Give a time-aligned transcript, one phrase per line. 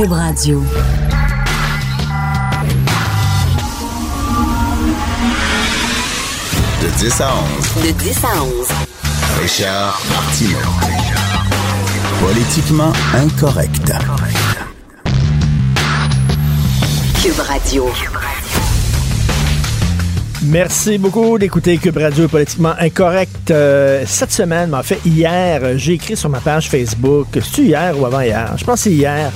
[0.00, 0.62] Cube Radio.
[6.80, 7.34] De 10 à
[7.76, 7.84] 11.
[7.84, 8.68] De 10 à 11.
[9.42, 10.56] Richard Martineau.
[12.18, 13.92] Politiquement incorrect.
[17.22, 17.90] Cube Radio.
[20.44, 23.50] Merci beaucoup d'écouter Cube Radio Politiquement Incorrect.
[23.50, 28.06] Euh, cette semaine, en fait, hier, j'ai écrit sur ma page Facebook, c'est-tu hier ou
[28.06, 28.54] avant-hier?
[28.56, 29.30] Je pense que c'est hier.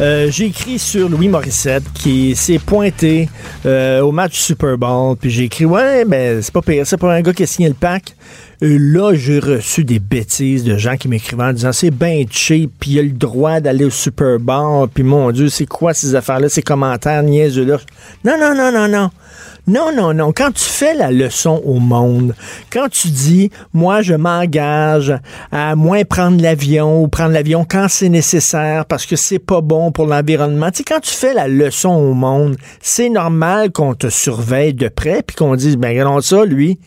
[0.00, 3.28] Euh, j'ai écrit sur Louis Morissette qui s'est pointé
[3.64, 5.16] euh, au match Super Bowl.
[5.16, 7.68] Puis j'ai écrit Ouais, ben c'est pas pire, c'est pour un gars qui a signé
[7.68, 8.16] le pack.
[8.60, 12.72] Et là, j'ai reçu des bêtises de gens qui m'écrivaient en disant c'est bien cheap,
[12.80, 14.88] puis il a le droit d'aller au Super Bowl.
[14.92, 17.78] Puis mon Dieu, c'est quoi ces affaires-là, ces commentaires niaiseux-là?
[18.24, 19.10] Non, non, non, non, non.
[19.66, 20.32] Non, non, non.
[20.32, 22.34] Quand tu fais la leçon au monde,
[22.70, 25.14] quand tu dis, moi, je m'engage
[25.52, 29.90] à moins prendre l'avion ou prendre l'avion quand c'est nécessaire parce que c'est pas bon
[29.90, 30.70] pour l'environnement.
[30.70, 34.88] Tu sais, quand tu fais la leçon au monde, c'est normal qu'on te surveille de
[34.88, 36.78] près puis qu'on dise, ben, regardons ça, lui.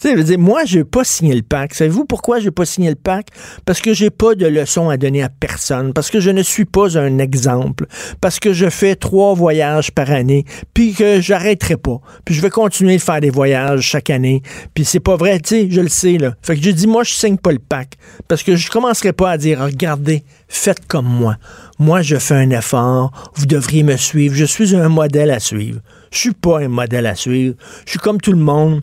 [0.00, 1.74] Tu sais, je veux dire, moi, je n'ai pas signé le pacte.
[1.74, 3.30] Savez-vous pourquoi j'ai pas signé le pacte?
[3.64, 5.92] Parce que j'ai pas de leçon à donner à personne.
[5.92, 7.86] Parce que je ne suis pas un exemple.
[8.20, 10.44] Parce que je fais trois voyages par année.
[10.74, 12.00] Puis que j'arrêterai pas.
[12.24, 14.42] Puis je vais continuer de faire des voyages chaque année.
[14.74, 16.34] Puis c'est pas vrai, tu sais, je le sais, là.
[16.42, 17.94] Fait que j'ai dit, moi, je signe pas le pacte.
[18.28, 21.36] Parce que je commencerai pas à dire, regardez, faites comme moi.
[21.78, 23.12] Moi, je fais un effort.
[23.34, 24.34] Vous devriez me suivre.
[24.34, 25.80] Je suis un modèle à suivre.
[26.10, 27.56] Je suis pas un modèle à suivre.
[27.84, 28.82] Je suis comme tout le monde.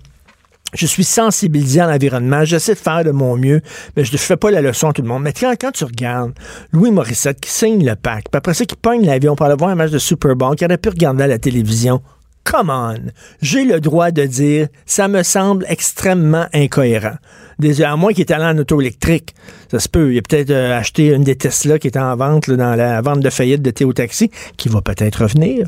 [0.73, 3.61] Je suis sensibilisé à l'environnement, j'essaie de faire de mon mieux,
[3.95, 5.23] mais je ne fais pas la leçon à tout le monde.
[5.23, 6.33] Mais quand, quand tu regardes
[6.71, 9.69] Louis Morissette qui signe le pacte, puis après ça, qui pogne l'avion pour aller voir
[9.69, 12.01] un match de Super Bowl, qui aurait pu regarder à la télévision,
[12.43, 13.11] come on!
[13.41, 17.17] J'ai le droit de dire, ça me semble extrêmement incohérent.
[17.59, 19.35] Déjà, à moins qu'il est allé en auto électrique,
[19.69, 20.11] ça se peut.
[20.11, 23.19] Il a peut-être euh, acheté une des Tesla qui était en vente dans la vente
[23.19, 25.67] de faillite de Théo Taxi, qui va peut-être revenir.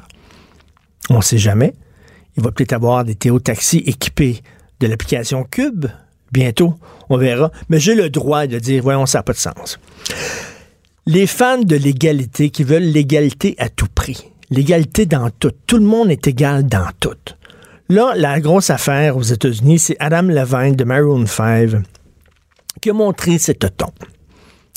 [1.12, 1.74] On ne sait jamais.
[2.38, 4.42] Il va peut-être avoir des Théo Taxi équipés
[4.80, 5.86] de l'application Cube.
[6.32, 6.76] Bientôt,
[7.10, 7.52] on verra.
[7.70, 9.80] Mais j'ai le droit de dire, voyons, ça n'a pas de sens.
[11.06, 15.86] Les fans de l'égalité qui veulent l'égalité à tout prix, l'égalité dans tout, tout le
[15.86, 17.12] monde est égal dans tout.
[17.90, 21.84] Là, la grosse affaire aux États-Unis, c'est Adam Levine de Maroon 5
[22.82, 23.94] qui a montré ses totons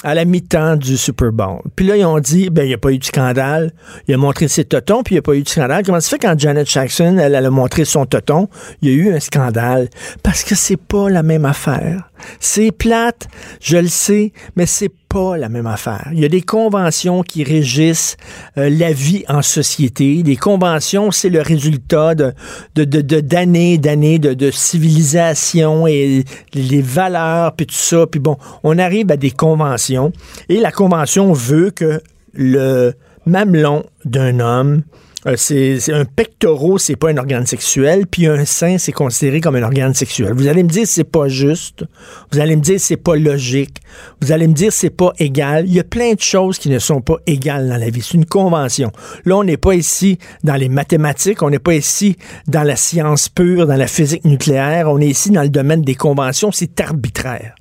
[0.05, 1.61] à la mi-temps du Super Bowl.
[1.75, 3.73] Puis là, ils ont dit, ben, il n'y a pas eu de scandale.
[4.07, 5.83] Il a montré ses totons, puis il n'y a pas eu de scandale.
[5.85, 8.49] Comment ça fait quand Janet Jackson, elle, elle, a montré son toton,
[8.81, 9.89] il y a eu un scandale?
[10.23, 12.11] Parce que c'est pas la même affaire.
[12.39, 13.29] C'est plate,
[13.61, 16.09] je le sais, mais c'est la même affaire.
[16.13, 18.17] Il y a des conventions qui régissent
[18.57, 20.23] euh, la vie en société.
[20.25, 22.33] Les conventions, c'est le résultat de
[22.75, 26.25] d'années, de, d'années de, de, civilisation et
[26.55, 28.07] les valeurs, puis tout ça.
[28.07, 30.13] Puis bon, on arrive à des conventions
[30.49, 32.01] et la convention veut que
[32.33, 32.95] le
[33.27, 34.83] mamelon d'un homme
[35.27, 39.57] euh, c'est un pectoral, c'est pas un organe sexuel, puis un sein, c'est considéré comme
[39.57, 40.33] un organe sexuel.
[40.33, 41.85] Vous allez me dire c'est pas juste,
[42.31, 43.79] vous allez me dire c'est pas logique,
[44.23, 45.67] vous allez me dire c'est pas égal.
[45.67, 48.01] Il y a plein de choses qui ne sont pas égales dans la vie.
[48.01, 48.93] C'est une convention.
[49.25, 53.29] Là, on n'est pas ici dans les mathématiques, on n'est pas ici dans la science
[53.29, 57.57] pure, dans la physique nucléaire, on est ici dans le domaine des conventions, c'est arbitraire.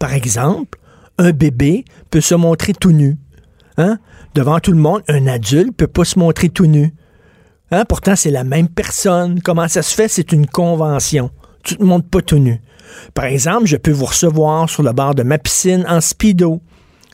[0.00, 0.78] Par exemple,
[1.18, 3.16] un bébé peut se montrer tout nu.
[3.78, 3.98] Hein?
[4.36, 6.92] Devant tout le monde, un adulte peut pas se montrer tout nu.
[7.70, 7.86] Hein?
[7.88, 9.40] Pourtant, c'est la même personne.
[9.40, 10.08] Comment ça se fait?
[10.08, 11.30] C'est une convention.
[11.64, 12.60] Tu te montres pas tout nu.
[13.14, 16.60] Par exemple, je peux vous recevoir sur le bord de ma piscine en speedo.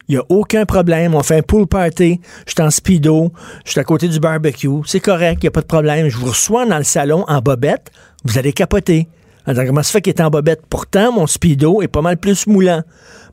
[0.08, 1.14] Il n'y a aucun problème.
[1.14, 2.20] On fait un pool party.
[2.44, 3.32] Je suis en speedo.
[3.64, 4.82] Je suis à côté du barbecue.
[4.84, 5.38] C'est correct.
[5.42, 6.08] Il n'y a pas de problème.
[6.08, 7.92] Je vous reçois dans le salon en bobette.
[8.24, 9.06] Vous allez capoter.
[9.46, 10.62] Alors, comment ça fait qu'il est en bobette?
[10.68, 12.82] Pourtant, mon speedo est pas mal plus moulant.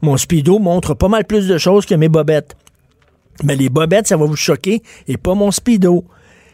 [0.03, 2.56] Mon speedo montre pas mal plus de choses que mes bobettes.
[3.44, 6.05] Mais les bobettes, ça va vous choquer et pas mon speedo.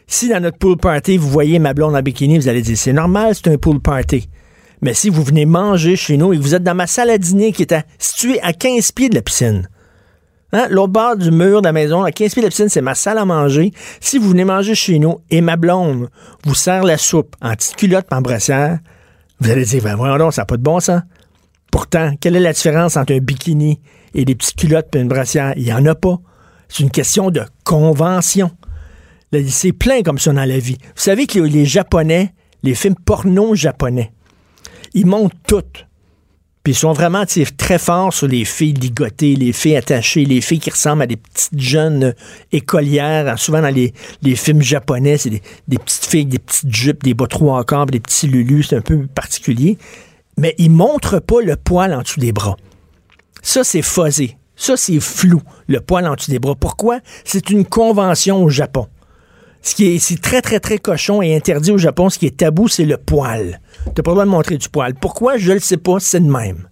[0.06, 2.92] Si dans notre pool party, vous voyez ma blonde en bikini, vous allez dire c'est
[2.92, 4.28] normal, c'est un pool party.
[4.82, 7.18] Mais si vous venez manger chez nous et que vous êtes dans ma salle à
[7.18, 9.68] dîner qui est située à 15 pieds de la piscine,
[10.52, 12.82] hein, l'autre bord du mur de la maison, à 15 pieds de la piscine, c'est
[12.82, 13.72] ma salle à manger.
[14.00, 16.08] Si vous venez manger chez nous et ma blonde
[16.44, 18.78] vous sert la soupe en petite culotte en brassière,
[19.40, 21.02] vous allez dire, ben voyons donc, ça n'a pas de bon sens.
[21.72, 23.80] Pourtant, quelle est la différence entre un bikini
[24.14, 25.52] et des petites culottes et une brassière?
[25.56, 26.18] Il n'y en a pas.
[26.68, 28.50] C'est une question de convention.
[29.48, 30.78] C'est plein comme ça dans la vie.
[30.80, 32.32] Vous savez que les, Japonais,
[32.62, 34.12] les films porno japonais,
[34.94, 35.86] ils montent toutes.
[36.62, 37.24] Puis ils sont vraiment
[37.58, 41.16] très forts sur les filles ligotées, les filles attachées, les filles qui ressemblent à des
[41.16, 42.12] petites jeunes
[42.50, 43.38] écolières.
[43.38, 43.92] Souvent dans les,
[44.34, 48.26] films japonais, c'est des, petites filles, des petites jupes, des bas trois quarts, des petits
[48.26, 48.64] lulus.
[48.64, 49.78] C'est un peu particulier.
[50.38, 52.56] Mais ils montrent pas le poil en dessous des bras.
[53.42, 54.36] Ça, c'est fosé.
[54.56, 56.54] Ça, c'est flou, le poil en dessous des bras.
[56.54, 57.00] Pourquoi?
[57.24, 58.88] C'est une convention au Japon.
[59.62, 62.36] Ce qui est, c'est très, très, très cochon et interdit au Japon, ce qui est
[62.36, 63.60] tabou, c'est le poil.
[63.94, 64.94] T'as pas le droit de montrer du poil.
[64.94, 65.38] Pourquoi?
[65.38, 66.68] Je le sais pas, c'est de même.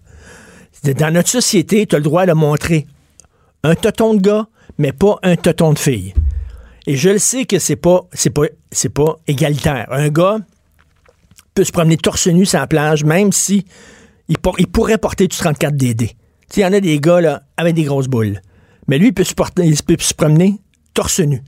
[0.85, 2.87] Dans notre société, tu as le droit de montrer
[3.65, 4.47] un toton de gars,
[4.79, 6.15] mais pas un toton de fille.
[6.87, 9.87] Et je le sais que c'est pas, c'est pas, c'est pas égalitaire.
[9.91, 10.39] Un gars
[11.55, 13.65] peut se promener torse nu sur la plage, même si
[14.29, 16.11] il, pourrait porter du 34 DD.
[16.57, 18.41] Il y en a des gars avec des grosses boules.
[18.87, 20.61] Mais lui, il peut se, il peut se promener
[20.95, 21.43] torse nu.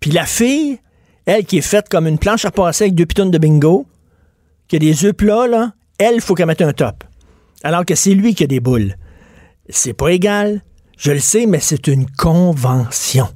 [0.00, 0.78] Puis la fille,
[1.26, 3.86] elle qui est faite comme une planche à passer avec deux pitons de bingo,
[4.66, 7.04] qui a des yeux plats, là, elle, il faut qu'elle mette un top.
[7.62, 8.94] Alors que c'est lui qui a des boules.
[9.68, 10.62] C'est pas égal.
[10.96, 13.28] Je le sais, mais c'est une convention.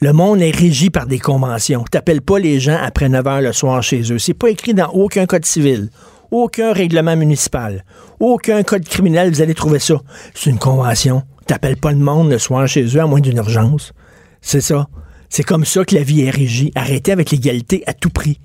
[0.00, 1.84] Le monde est régi par des conventions.
[1.90, 4.18] T'appelles pas les gens après 9 heures le soir chez eux.
[4.18, 5.90] C'est pas écrit dans aucun code civil,
[6.30, 7.84] aucun règlement municipal,
[8.20, 9.30] aucun code criminel.
[9.30, 9.94] Vous allez trouver ça.
[10.34, 11.22] C'est une convention.
[11.46, 13.92] T'appelles pas le monde le soir chez eux à moins d'une urgence.
[14.40, 14.88] C'est ça.
[15.30, 16.72] C'est comme ça que la vie est régie.
[16.74, 18.40] Arrêtez avec l'égalité à tout prix.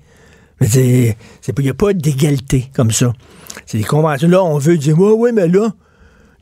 [0.60, 1.14] Il
[1.58, 3.12] n'y a pas d'égalité comme ça.
[3.66, 4.28] C'est des conventions.
[4.28, 5.72] Là, on veut dire, ouais, oui, mais là,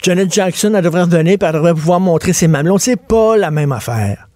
[0.02, 2.78] Janet Jackson, elle devrait revenir et elle devrait pouvoir montrer ses mamelons.
[2.78, 4.28] C'est pas la même affaire.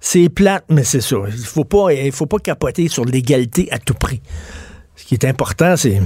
[0.00, 1.16] C'est plate, mais c'est ça.
[1.26, 4.20] Il faut pas, il faut pas capoter sur l'égalité à tout prix.
[4.96, 6.00] Ce qui est important, c'est,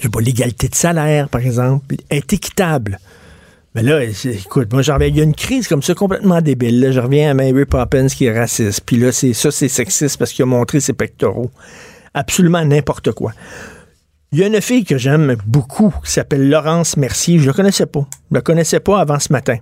[0.00, 2.98] pas, l'égalité de salaire, par exemple, être équitable.
[3.74, 6.80] Mais là, écoute, moi, j'en il y a une crise comme ça complètement débile.
[6.80, 8.80] Là, je reviens à Mary Poppins qui est raciste.
[8.86, 11.50] Puis là, c'est ça, c'est sexiste parce qu'il a montré ses pectoraux.
[12.14, 13.32] Absolument n'importe quoi.
[14.32, 17.38] Il y a une fille que j'aime beaucoup qui s'appelle Laurence Mercier.
[17.38, 18.06] Je ne la connaissais pas.
[18.30, 19.56] Je ne la connaissais pas avant ce matin.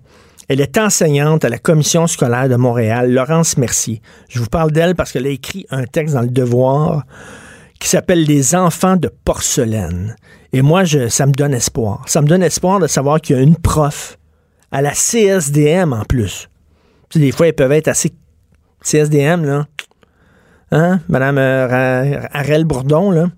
[0.48, 4.00] Elle est enseignante à la commission scolaire de Montréal, Laurence Mercier.
[4.28, 7.04] Je vous parle d'elle parce qu'elle a écrit un texte dans le Devoir
[7.79, 10.17] qui s'appelle Les enfants de porcelaine.
[10.53, 12.03] Et moi, je, ça me donne espoir.
[12.06, 14.19] Ça me donne espoir de savoir qu'il y a une prof
[14.71, 16.49] à la CSDM en plus.
[17.15, 18.12] des fois, elles peuvent être assez
[18.82, 19.67] CSDM, là.
[20.71, 21.00] Hein?
[21.09, 23.29] Madame euh, Arel Bourdon, là.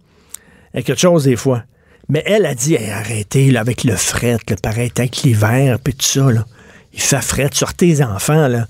[0.73, 1.63] Quelque chose des fois.
[2.09, 6.05] Mais elle a dit arrêtez là, avec le fret, le pareil avec l'hiver, puis tout
[6.05, 6.31] ça.
[6.31, 6.45] Là.
[6.93, 8.67] Il fait fret, sortez les enfants, là.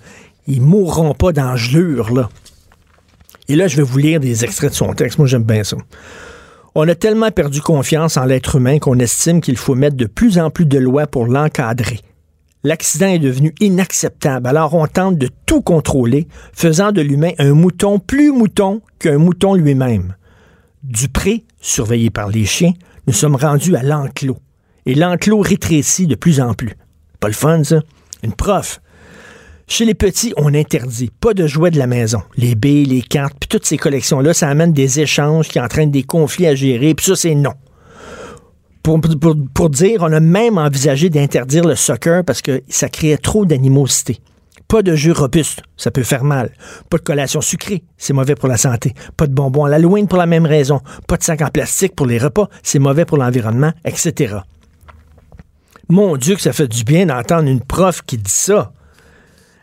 [0.46, 2.28] Ils mourront pas d'engelure, là.
[3.48, 5.18] Et là, je vais vous lire des extraits de son texte.
[5.18, 5.76] Moi, j'aime bien ça.
[6.74, 10.38] On a tellement perdu confiance en l'être humain qu'on estime qu'il faut mettre de plus
[10.38, 12.00] en plus de lois pour l'encadrer.
[12.64, 18.00] L'accident est devenu inacceptable, alors on tente de tout contrôler, faisant de l'humain un mouton
[18.00, 20.16] plus mouton qu'un mouton lui-même.
[20.82, 22.72] Du pré, surveillé par les chiens,
[23.06, 24.38] nous sommes rendus à l'enclos.
[24.84, 26.74] Et l'enclos rétrécit de plus en plus.
[27.20, 27.80] Pas le fun, ça?
[28.22, 28.80] Une prof
[29.68, 32.22] chez les petits, on interdit pas de jouets de la maison.
[32.36, 36.04] Les billes, les cartes, puis toutes ces collections-là, ça amène des échanges qui entraînent des
[36.04, 37.54] conflits à gérer, puis ça, c'est non.
[38.84, 39.00] Pour,
[39.70, 44.20] dire, on a même envisagé d'interdire le soccer parce que ça créait trop d'animosité.
[44.68, 46.52] Pas de jeux robustes, ça peut faire mal.
[46.88, 48.94] Pas de collation sucrée, c'est mauvais pour la santé.
[49.16, 50.80] Pas de bonbons à l'Halloween pour la même raison.
[51.08, 54.36] Pas de sac en plastique pour les repas, c'est mauvais pour l'environnement, etc.
[55.88, 58.72] Mon Dieu, que ça fait du bien d'entendre une prof qui dit ça.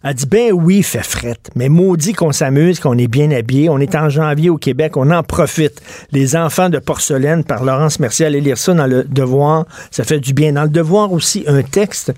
[0.03, 3.69] Elle dit, ben oui, fait frette, mais maudit qu'on s'amuse, qu'on est bien habillé.
[3.69, 5.81] On est en janvier au Québec, on en profite.
[6.11, 10.19] Les enfants de porcelaine par Laurence Mercier, allez lire ça dans le Devoir, ça fait
[10.19, 10.51] du bien.
[10.53, 12.11] Dans le Devoir aussi, un texte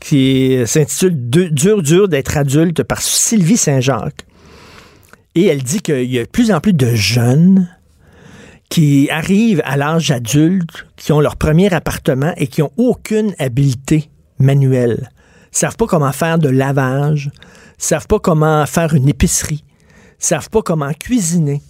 [0.00, 4.24] qui s'intitule Dur, dur d'être adulte par Sylvie Saint-Jacques.
[5.34, 7.68] Et elle dit qu'il y a de plus en plus de jeunes
[8.70, 14.08] qui arrivent à l'âge adulte, qui ont leur premier appartement et qui n'ont aucune habileté
[14.38, 15.10] manuelle
[15.56, 17.30] savent pas comment faire de lavage,
[17.78, 19.64] savent pas comment faire une épicerie,
[20.18, 21.62] savent pas comment cuisiner,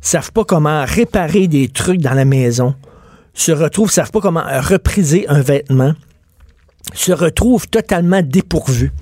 [0.00, 2.76] savent pas comment réparer des trucs dans la maison,
[3.34, 5.94] se retrouvent, savent pas comment repriser un vêtement,
[6.92, 8.92] se retrouvent totalement dépourvus.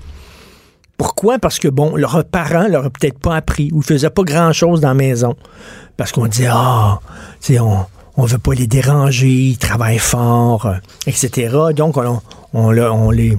[0.97, 1.37] Pourquoi?
[1.37, 4.89] Parce que, bon, leurs parents leur ont peut-être pas appris ou faisaient pas grand-chose dans
[4.89, 5.35] la maison.
[5.95, 6.99] Parce qu'on dit, ah,
[7.39, 7.85] tu on,
[8.15, 10.75] on veut pas les déranger, ils travaillent fort, euh,
[11.05, 11.55] etc.
[11.75, 12.21] Donc, on,
[12.53, 13.37] on les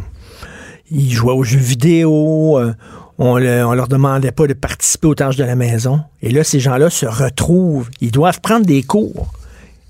[0.94, 2.72] ils jouaient aux jeux vidéo, euh,
[3.18, 6.00] on, ne leur demandait pas de participer aux tâches de la maison.
[6.22, 9.32] Et là, ces gens-là se retrouvent, ils doivent prendre des cours.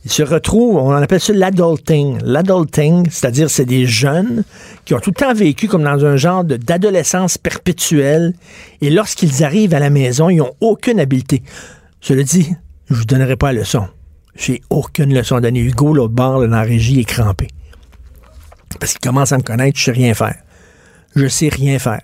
[0.07, 2.19] Ils se retrouvent, on appelle ça l'adulting.
[2.23, 4.45] L'adulting, c'est-à-dire c'est des jeunes
[4.85, 8.35] qui ont tout le temps vécu comme dans un genre d'adolescence perpétuelle.
[8.83, 11.43] Et lorsqu'ils arrivent à la maison, ils n'ont aucune habileté.
[12.03, 12.55] Je le dis,
[12.91, 13.87] je vous donnerai pas la leçon.
[14.37, 15.61] J'ai aucune leçon à donner.
[15.61, 17.49] Hugo, l'autre bord, dans la régie, est crampé.
[18.79, 20.35] Parce qu'il commence à me connaître, je sais rien faire
[21.17, 22.03] je sais rien faire.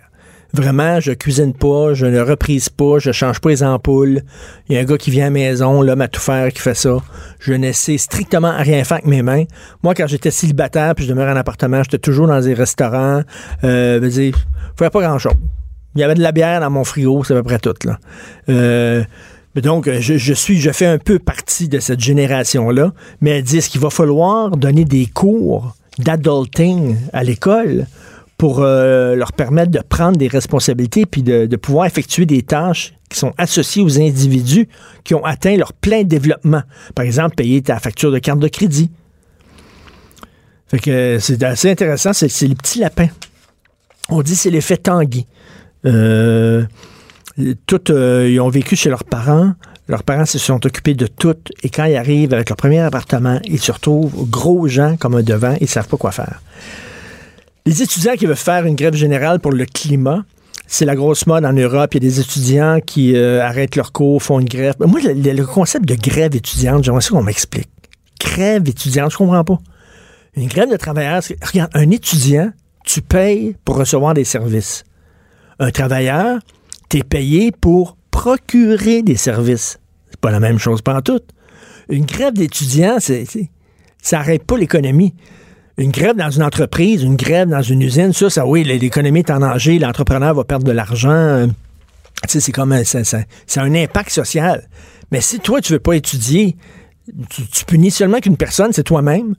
[0.52, 4.23] Vraiment, je cuisine pas, je ne reprise pas, je change pas les ampoules.
[4.69, 6.61] Il y a un gars qui vient à la maison, l'homme à tout faire, qui
[6.61, 6.97] fait ça.
[7.38, 9.45] Je ne sais strictement rien faire avec mes mains.
[9.85, 13.23] Moi, quand j'étais célibataire puis je demeurais en appartement, j'étais toujours dans des restaurants.
[13.62, 14.37] Euh, veux dire,
[14.81, 15.35] je pas grand-chose.
[15.95, 17.75] Il y avait de la bière dans mon frigo, c'est à peu près tout.
[18.49, 19.05] Euh,
[19.55, 23.81] donc, je, suis, je fais un peu partie de cette génération-là, mais elle dit qu'il
[23.81, 27.87] va falloir donner des cours d'adulting à l'école?
[28.41, 33.19] Pour euh, leur permettre de prendre des responsabilités puis de, pouvoir effectuer des tâches qui
[33.19, 34.67] sont associées aux individus
[35.05, 36.63] qui ont atteint leur plein développement.
[36.95, 38.91] Par exemple, payer ta facture de carte de crédit.
[40.69, 43.11] C'est assez intéressant, c'est les petits lapins.
[44.09, 45.27] On dit c'est l'effet Tanguy.
[45.85, 46.65] Euh,
[47.39, 49.53] euh, ils ont vécu chez leurs parents.
[49.87, 51.37] Leurs parents se sont occupés de tout.
[51.63, 55.23] Et quand ils arrivent avec leur premier appartement, ils se retrouvent gros gens comme un
[55.23, 55.57] devant.
[55.61, 56.41] Ils ne savent pas quoi faire.
[57.67, 60.25] Les étudiants qui veulent faire une grève générale pour le climat,
[60.67, 61.95] c'est la grosse mode en Europe.
[61.95, 64.75] Il y a des étudiants qui euh, arrêtent leur cours, font une grève.
[64.79, 67.69] Moi, le, concept de grève étudiante, j'aimerais ça qu'on m'explique.
[68.19, 69.59] Grève étudiante, je comprends pas.
[70.37, 72.52] Une grève de travailleurs, regarde, un étudiant,
[72.85, 74.85] tu payes pour recevoir des services.
[75.59, 76.38] Un travailleur,
[76.88, 79.81] tu es payé pour procurer des services.
[80.11, 81.21] C'est pas la même chose, pas en tout.
[81.88, 83.25] Une grève d'étudiants, c'est,
[84.00, 85.14] ça n'arrête pas l'économie
[85.81, 89.31] une grève dans une entreprise, une grève dans une usine, ça, ça oui, l'économie est
[89.31, 91.47] en danger, l'entrepreneur va perdre de l'argent.
[92.23, 94.69] Tu sais, c'est comme un, c'est un impact social.
[95.11, 96.57] Mais si toi, tu veux pas étudier,
[97.31, 99.35] tu, punis seulement qu'une personne, c'est toi-même.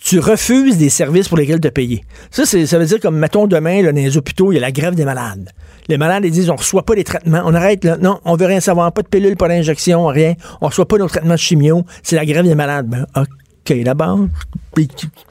[0.00, 2.04] Tu refuses des services pour lesquels te payer.
[2.30, 4.94] Ça, ça veut dire comme, mettons, demain, dans les hôpitaux, il y a la grève
[4.94, 5.50] des malades.
[5.88, 7.42] Les malades, ils disent, on reçoit pas les traitements.
[7.44, 7.96] On arrête, là.
[7.96, 8.92] Non, on veut rien savoir.
[8.92, 10.34] Pas de pilule, pas d'injection, rien.
[10.60, 11.84] On reçoit pas nos traitements chimio.
[12.04, 12.86] C'est la grève des malades.
[12.86, 13.26] Ben, OK,
[13.72, 14.20] d'abord,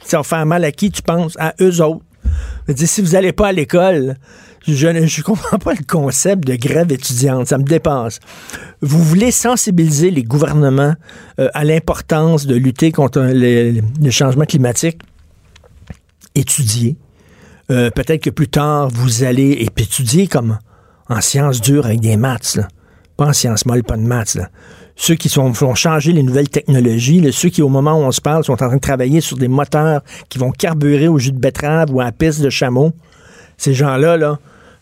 [0.03, 1.35] ça va faire mal à qui tu penses?
[1.39, 2.03] À eux autres.
[2.75, 4.15] si vous n'allez pas à l'école,
[4.67, 7.47] je ne comprends pas le concept de grève étudiante.
[7.47, 8.19] Ça me dépasse.
[8.81, 10.93] Vous voulez sensibiliser les gouvernements
[11.39, 14.99] euh, à l'importance de lutter contre le, changement climatique?
[16.35, 16.97] Étudier.
[17.71, 20.59] Euh, peut-être que plus tard, vous allez étudier comme
[21.09, 22.59] en sciences dures avec des maths.
[23.15, 24.37] Pas en sciences molles, pas de maths.
[24.97, 28.19] Ceux qui sont, vont changer les nouvelles technologies, ceux qui, au moment où on se
[28.19, 31.39] parle, sont en train de travailler sur des moteurs qui vont carburer au jus de
[31.39, 32.91] betterave ou à la piste de chameau,
[33.57, 34.39] ces gens-là, là,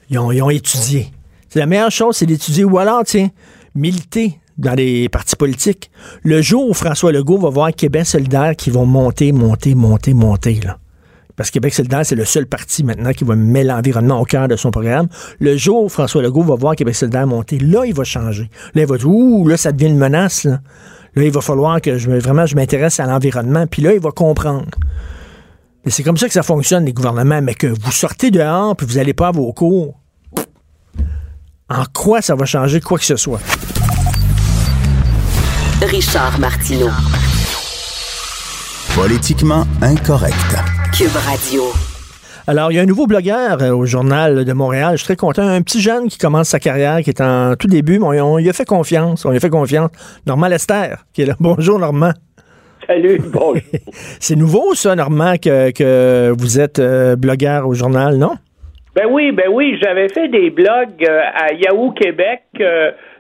[0.10, 1.12] ils, ont, ils ont étudié.
[1.50, 2.64] C'est la meilleure chose, c'est d'étudier.
[2.64, 3.30] Ou alors, tiens,
[3.76, 5.92] militer dans les partis politiques.
[6.24, 10.60] Le jour où François Legault va voir Québec solidaire qui vont monter, monter, monter, monter,
[10.64, 10.78] là.
[11.36, 14.48] Parce que Québec solidaire, c'est le seul parti maintenant qui va mettre l'environnement au cœur
[14.48, 15.08] de son programme.
[15.40, 18.50] Le jour où François Legault va voir Québec solidaire monter, là, il va changer.
[18.74, 20.60] Là, il va dire, ouh, là, ça devient une menace, là.
[21.16, 23.68] Là, il va falloir que je, vraiment je m'intéresse à l'environnement.
[23.68, 24.68] Puis là, il va comprendre.
[25.86, 27.42] Mais c'est comme ça que ça fonctionne, les gouvernements.
[27.42, 30.00] Mais que vous sortez dehors puis vous n'allez pas à vos cours,
[31.70, 33.40] en quoi ça va changer quoi que ce soit?
[35.82, 36.90] Richard Martineau.
[38.96, 40.75] Politiquement incorrect.
[40.98, 41.64] Cube Radio.
[42.48, 44.92] Alors, il y a un nouveau blogueur euh, au Journal de Montréal.
[44.94, 45.42] Je suis très content.
[45.42, 48.48] Un petit jeune qui commence sa carrière, qui est en tout début, mais on, lui
[48.50, 49.26] a fait confiance.
[49.26, 49.90] On lui a fait confiance.
[50.26, 51.34] Normand Lester, qui est là.
[51.42, 52.14] Bonjour, Normand.
[52.88, 53.58] Salut, bonjour.
[54.22, 58.36] C'est nouveau, ça, Normand, que, vous êtes euh, blogueur au journal, non?
[58.96, 59.78] Ben oui, ben oui.
[59.84, 62.44] J'avais fait des blogs euh, à Yahoo Québec.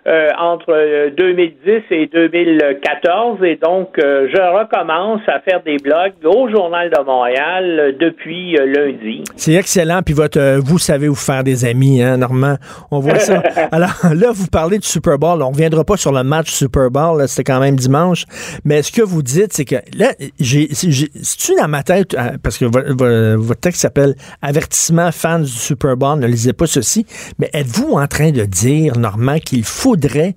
[0.07, 6.13] Euh, entre 2010 euh, et 2014 et donc euh, je recommence à faire des blogs
[6.23, 9.23] au Journal de Montréal depuis lundi.
[9.35, 12.57] C'est excellent, puis votre, vous savez vous faire des amis, hein, Normand?
[12.91, 13.41] On voit ça.
[13.71, 15.41] Alors là, vous parlez du Super Bowl.
[15.41, 18.25] On reviendra pas sur le match Super Bowl, c'était quand même dimanche.
[18.63, 22.65] Mais ce que vous dites, c'est que là, j'ai, c'est-tu dans ma tête, parce que
[22.65, 27.07] votre, texte s'appelle Avertissement fans du Super Bowl, ne lisez pas ceci,
[27.39, 30.35] mais êtes-vous en train de dire, Normand, qu'il faut faudrait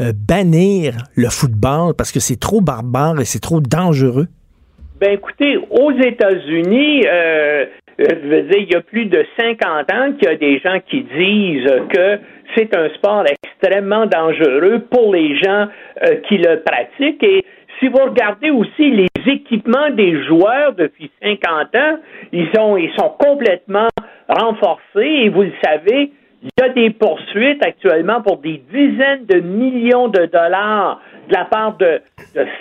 [0.00, 4.26] euh, bannir le football parce que c'est trop barbare et c'est trop dangereux?
[5.00, 7.66] Ben écoutez, aux États-Unis, euh,
[8.00, 10.58] euh, je veux dire, il y a plus de 50 ans qu'il y a des
[10.60, 12.18] gens qui disent que
[12.56, 15.66] c'est un sport extrêmement dangereux pour les gens
[16.28, 17.22] qui le pratiquent.
[17.24, 17.44] Et
[17.80, 21.98] si vous regardez aussi les équipements des joueurs depuis 50 ans,
[22.32, 23.88] ils sont, ils sont complètement
[24.28, 26.12] renforcés et vous le savez,
[26.44, 31.46] il y a des poursuites actuellement pour des dizaines de millions de dollars de la
[31.46, 32.02] part de,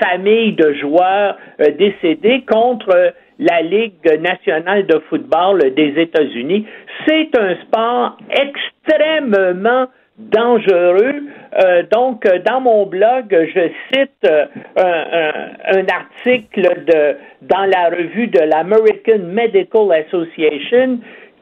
[0.02, 6.66] familles de joueurs euh, décédés contre la Ligue nationale de football des États-Unis.
[7.06, 9.88] C'est un sport extrêmement
[10.18, 11.24] dangereux.
[11.62, 14.46] Euh, donc, dans mon blog, je cite euh,
[14.78, 21.00] un, un, article de, dans la revue de l'American Medical Association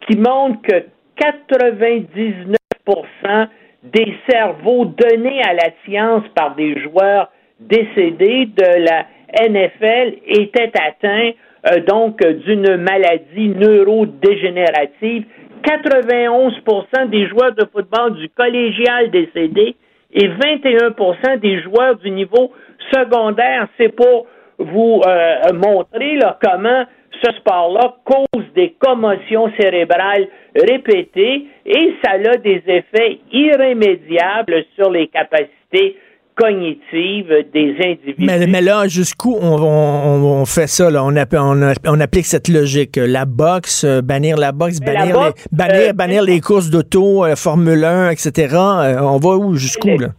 [0.08, 0.84] qui montre que
[1.22, 3.48] 99%
[3.84, 9.06] des cerveaux donnés à la science par des joueurs décédés de la
[9.48, 11.32] NFL étaient atteints
[11.68, 15.26] euh, donc d'une maladie neurodégénérative.
[15.64, 19.76] 91% des joueurs de football du collégial décédés
[20.14, 22.52] et 21% des joueurs du niveau
[22.92, 23.68] secondaire.
[23.78, 24.26] C'est pour
[24.58, 26.86] vous euh, montrer là, comment
[27.24, 35.08] ce sport-là cause des commotions cérébrales répétées et ça a des effets irrémédiables sur les
[35.08, 35.98] capacités
[36.36, 38.26] cognitives des individus.
[38.50, 40.90] Mais, là, jusqu'où on, fait ça?
[40.90, 41.04] Là?
[41.04, 42.98] On, on, applique cette logique.
[42.98, 47.36] La boxe, euh, bannir la boxe, bannir, les, bannir, euh, bannir les courses d'auto, euh,
[47.36, 48.56] Formule 1, etc.
[48.56, 49.56] on va où?
[49.56, 49.98] Jusqu'où?
[49.98, 50.10] là?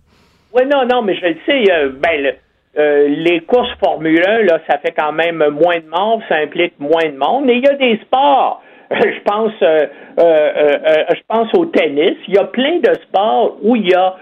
[0.54, 1.64] Oui, non, non, mais je le sais.
[2.02, 2.34] ben,
[2.76, 7.04] les courses Formule 1, là, ça fait quand même moins de morts, ça implique moins
[7.04, 7.44] de monde.
[7.44, 8.62] Mais il y a des sports.
[8.90, 12.16] je pense, je pense au tennis.
[12.28, 14.16] Il y a plein de sports où il y a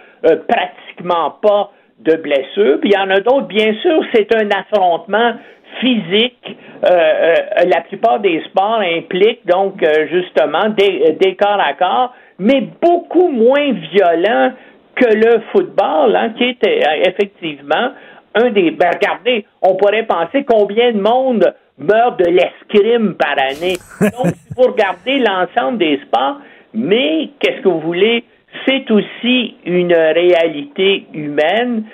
[0.48, 2.80] pratiquement pas de blessures.
[2.80, 5.34] Puis il y en a d'autres, bien sûr, c'est un affrontement
[5.78, 6.56] physique.
[6.84, 7.34] Euh, euh,
[7.66, 13.28] la plupart des sports impliquent donc euh, justement des, des, corps à corps, mais beaucoup
[13.28, 14.52] moins violents
[14.94, 17.90] que le football, hein, qui est effectivement
[18.34, 18.70] un des.
[18.70, 23.76] Ben, regardez, on pourrait penser combien de monde meurt de l'escrime par année.
[24.00, 26.38] Donc, il faut regarder l'ensemble des sports,
[26.74, 28.24] mais qu'est-ce que vous voulez?
[28.66, 31.84] c'est aussi une réalité humaine,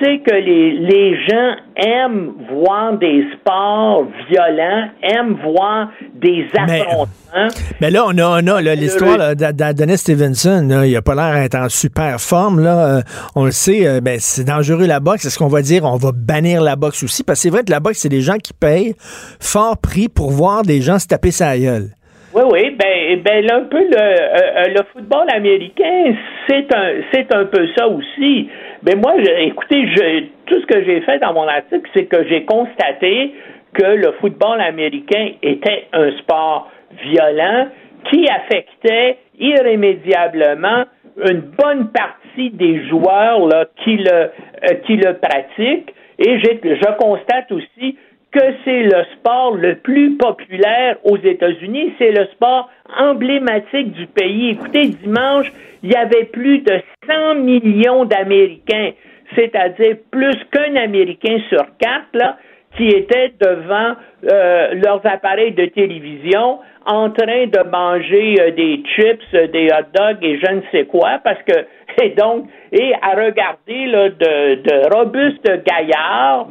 [0.00, 7.48] c'est que les, les gens aiment voir des sports violents, aiment voir des affrontements.
[7.80, 10.82] Mais, là, on a, on a l'histoire d'Adonis Stevenson.
[10.84, 12.60] il a pas l'air d'être en super forme.
[12.60, 12.98] Là.
[12.98, 13.00] Euh,
[13.34, 15.24] on le sait, euh, ben, c'est dangereux la boxe.
[15.24, 17.24] Est-ce qu'on va dire on va bannir la boxe aussi?
[17.24, 18.94] Parce que c'est vrai que la boxe, c'est des gens qui payent
[19.40, 21.90] fort prix pour voir des gens se taper sa gueule.
[22.34, 26.16] Oui, oui, ben, ben un peu le, euh, euh, le football américain,
[26.48, 28.48] c'est un, c'est un peu ça aussi.
[28.84, 32.44] Mais moi, écoutez, je, tout ce que j'ai fait dans mon article, c'est que j'ai
[32.44, 33.34] constaté
[33.72, 36.70] que le football américain était un sport
[37.02, 37.68] violent
[38.10, 40.84] qui affectait irrémédiablement
[41.16, 45.94] une bonne partie des joueurs là, qui le euh, qui le pratiquent.
[46.18, 47.96] Et je constate aussi
[48.34, 51.94] que c'est le sport le plus populaire aux États-Unis.
[51.98, 52.68] C'est le sport
[52.98, 54.50] emblématique du pays.
[54.50, 55.52] Écoutez, dimanche,
[55.84, 58.90] il y avait plus de 100 millions d'Américains,
[59.36, 62.36] c'est-à-dire plus qu'un Américain sur quatre, là,
[62.76, 63.94] qui étaient devant
[64.30, 69.86] euh, leurs appareils de télévision en train de manger euh, des chips, euh, des hot
[69.94, 71.52] dogs et je ne sais quoi, parce que
[72.02, 76.48] et donc et à regarder là, de, de robustes gaillards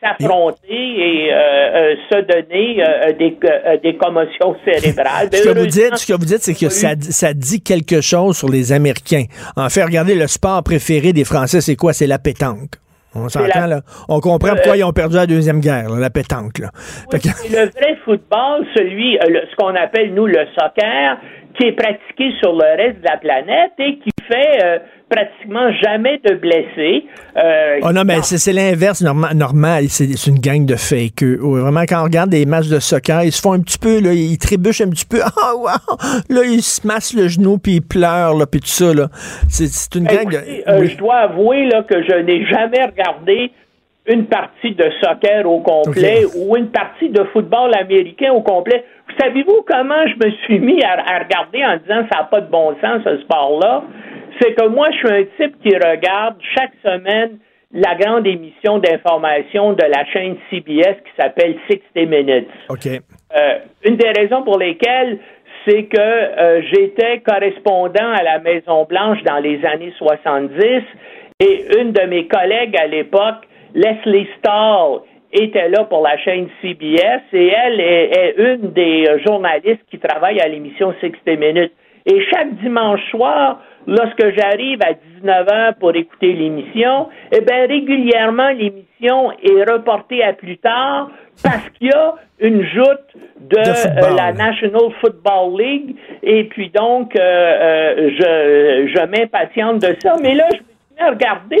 [0.00, 1.32] s'affronter et
[2.08, 2.84] se donner
[3.18, 3.36] des,
[3.82, 5.28] des commotions cérébrales.
[5.32, 8.38] Ce que vous dites, ce que vous dites, c'est que ça, ça dit quelque chose
[8.38, 9.24] sur les Américains.
[9.56, 11.92] En fait, regardez le sport préféré des Français, c'est quoi?
[11.92, 12.76] C'est la pétanque.
[13.14, 13.80] On s'entend, là.
[14.08, 16.70] On comprend pourquoi euh, ils ont perdu la Deuxième Guerre, la pétanque, là.
[17.12, 21.16] Le vrai football, celui, euh, ce qu'on appelle, nous, le soccer,
[21.56, 26.20] qui est pratiqué sur le reste de la planète et qui fait euh, pratiquement jamais
[26.24, 27.06] de blessés.
[27.36, 29.84] Euh, oh non, mais c'est l'inverse normal.
[29.88, 31.22] C'est une gang de fake.
[31.22, 34.12] Vraiment, quand on regarde des matchs de soccer, ils se font un petit peu, là,
[34.12, 35.18] ils trébuchent un petit peu.
[35.40, 35.96] Ah, wow!
[36.30, 38.92] Là, ils se massent le genou, puis ils pleurent, là, puis tout ça.
[38.92, 39.08] là.
[39.48, 40.36] C'est une gang de...
[40.36, 43.52] Euh, je dois avouer là, que je n'ai jamais regardé
[44.08, 48.84] une partie de soccer au complet ou une partie de football américain au complet.
[49.08, 52.50] Vous savez-vous comment je me suis mis à, regarder en disant ça n'a pas de
[52.50, 53.84] bon sens ce sport-là?
[54.40, 57.38] C'est que moi, je suis un type qui regarde chaque semaine
[57.72, 62.48] la grande émission d'information de la chaîne CBS qui s'appelle 60 Minutes.
[62.70, 62.86] OK.
[62.86, 65.18] Euh, une des raisons pour lesquelles
[65.66, 70.82] c'est que euh, j'étais correspondant à la Maison Blanche dans les années 70
[71.40, 75.00] et une de mes collègues à l'époque Leslie Stahl
[75.32, 80.48] était là pour la chaîne CBS et elle est, une des journalistes qui travaille à
[80.48, 81.72] l'émission 60 Minutes.
[82.06, 89.32] Et chaque dimanche soir, lorsque j'arrive à 19h pour écouter l'émission, eh bien, régulièrement, l'émission
[89.32, 91.10] est reportée à plus tard
[91.42, 95.96] parce qu'il y a une joute de, euh, la National Football League.
[96.22, 100.16] Et puis donc, euh, euh, je, je m'impatiente de ça.
[100.22, 101.60] Mais là, je me suis mis à regarder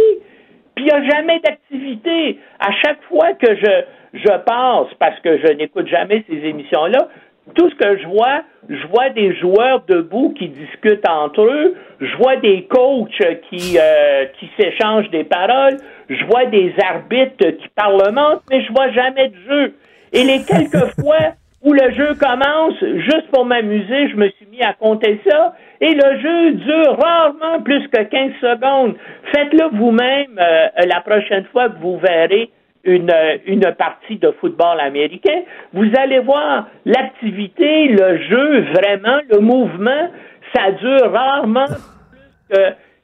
[0.78, 2.38] puis il n'y a jamais d'activité.
[2.60, 3.82] À chaque fois que je,
[4.14, 7.08] je passe, parce que je n'écoute jamais ces émissions-là,
[7.56, 12.16] tout ce que je vois, je vois des joueurs debout qui discutent entre eux, je
[12.16, 13.10] vois des coachs
[13.50, 18.90] qui, euh, qui s'échangent des paroles, je vois des arbitres qui parlementent, mais je vois
[18.92, 19.74] jamais de jeu.
[20.12, 24.62] Et les quelques fois où le jeu commence, juste pour m'amuser, je me suis mis
[24.62, 28.94] à compter ça, et le jeu dure rarement plus que 15 secondes.
[29.34, 32.50] Faites-le vous-même euh, la prochaine fois que vous verrez
[32.84, 33.12] une,
[33.46, 35.42] une partie de football américain.
[35.72, 40.10] Vous allez voir l'activité, le jeu, vraiment, le mouvement,
[40.54, 42.62] ça dure rarement plus que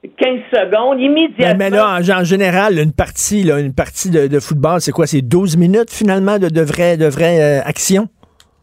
[0.08, 1.56] 15 secondes, immédiatement.
[1.58, 5.06] Mais, là, en, général, une partie, une partie de, football, c'est quoi?
[5.06, 8.08] C'est 12 minutes finalement de, de vraies de vraie, euh, actions?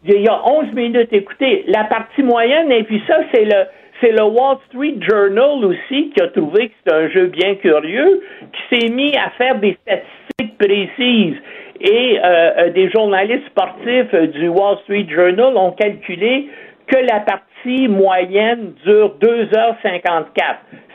[0.03, 1.09] Il y a 11 minutes.
[1.11, 3.65] Écoutez, la partie moyenne, et puis ça, c'est le,
[4.01, 8.21] c'est le Wall Street Journal aussi qui a trouvé que c'est un jeu bien curieux,
[8.51, 11.35] qui s'est mis à faire des statistiques précises.
[11.81, 16.49] Et euh, euh, des journalistes sportifs du Wall Street Journal ont calculé
[16.87, 20.31] que la partie moyenne dure 2h54,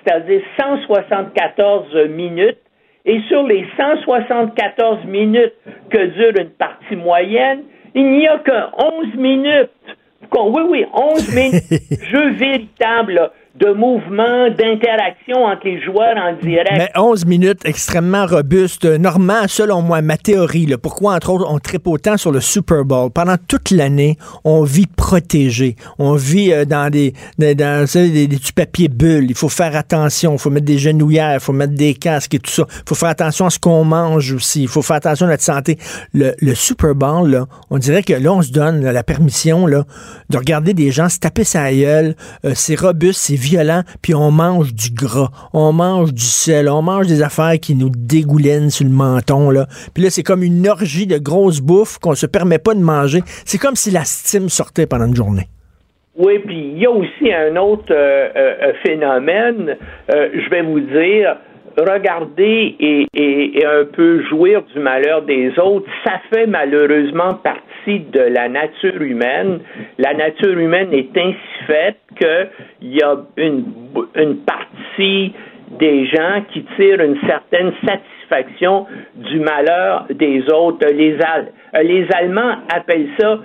[0.05, 2.59] c'est-à-dire 174 minutes.
[3.05, 5.55] Et sur les 174 minutes
[5.91, 7.63] que dure une partie moyenne,
[7.97, 8.53] il n'y a que
[9.09, 9.71] 11 minutes.
[10.33, 11.65] Oui, oui, 11 minutes.
[12.11, 13.31] jeu véritable
[13.61, 16.73] de mouvement, d'interaction entre les joueurs en direct.
[16.77, 18.85] Mais 11 minutes extrêmement robustes.
[18.85, 23.11] Normand, selon moi, ma théorie, pourquoi, entre autres, on tripe autant sur le Super Bowl.
[23.11, 25.77] Pendant toute l'année, on vit protégé.
[25.99, 29.27] On vit euh, dans des, dans, des, des, papiers bulles.
[29.31, 30.35] Il faut faire attention.
[30.35, 31.35] Il faut mettre des genouillères.
[31.35, 32.65] Il faut mettre des casques et tout ça.
[32.69, 34.63] Il faut faire attention à ce qu'on mange aussi.
[34.63, 35.79] Il faut faire attention à notre santé.
[36.13, 39.85] Le, le Super Bowl, là, on dirait que là, on se donne la permission là,
[40.29, 42.15] de regarder des gens se taper sa gueule.
[42.45, 46.83] Euh, c'est robuste, c'est violent, puis on mange du gras, on mange du sel, on
[46.83, 49.67] mange des affaires qui nous dégoulinent sur le menton, là.
[49.95, 53.21] Puis là, c'est comme une orgie de grosse bouffe qu'on se permet pas de manger.
[53.45, 55.49] C'est comme si la stime sortait pendant une journée.
[56.19, 59.77] Oui, puis il y a aussi un autre euh, euh, phénomène,
[60.11, 61.37] euh, je vais vous dire,
[61.77, 68.21] regarder et, et, un peu jouir du malheur des autres, ça fait malheureusement partie de
[68.21, 69.61] la nature humaine.
[69.99, 73.65] La nature humaine est ainsi faite qu'il y a une,
[74.15, 75.33] une partie
[75.79, 80.87] des gens qui tirent une certaine satisfaction du malheur des autres.
[80.87, 81.19] Les,
[81.83, 83.39] les Allemands appellent ça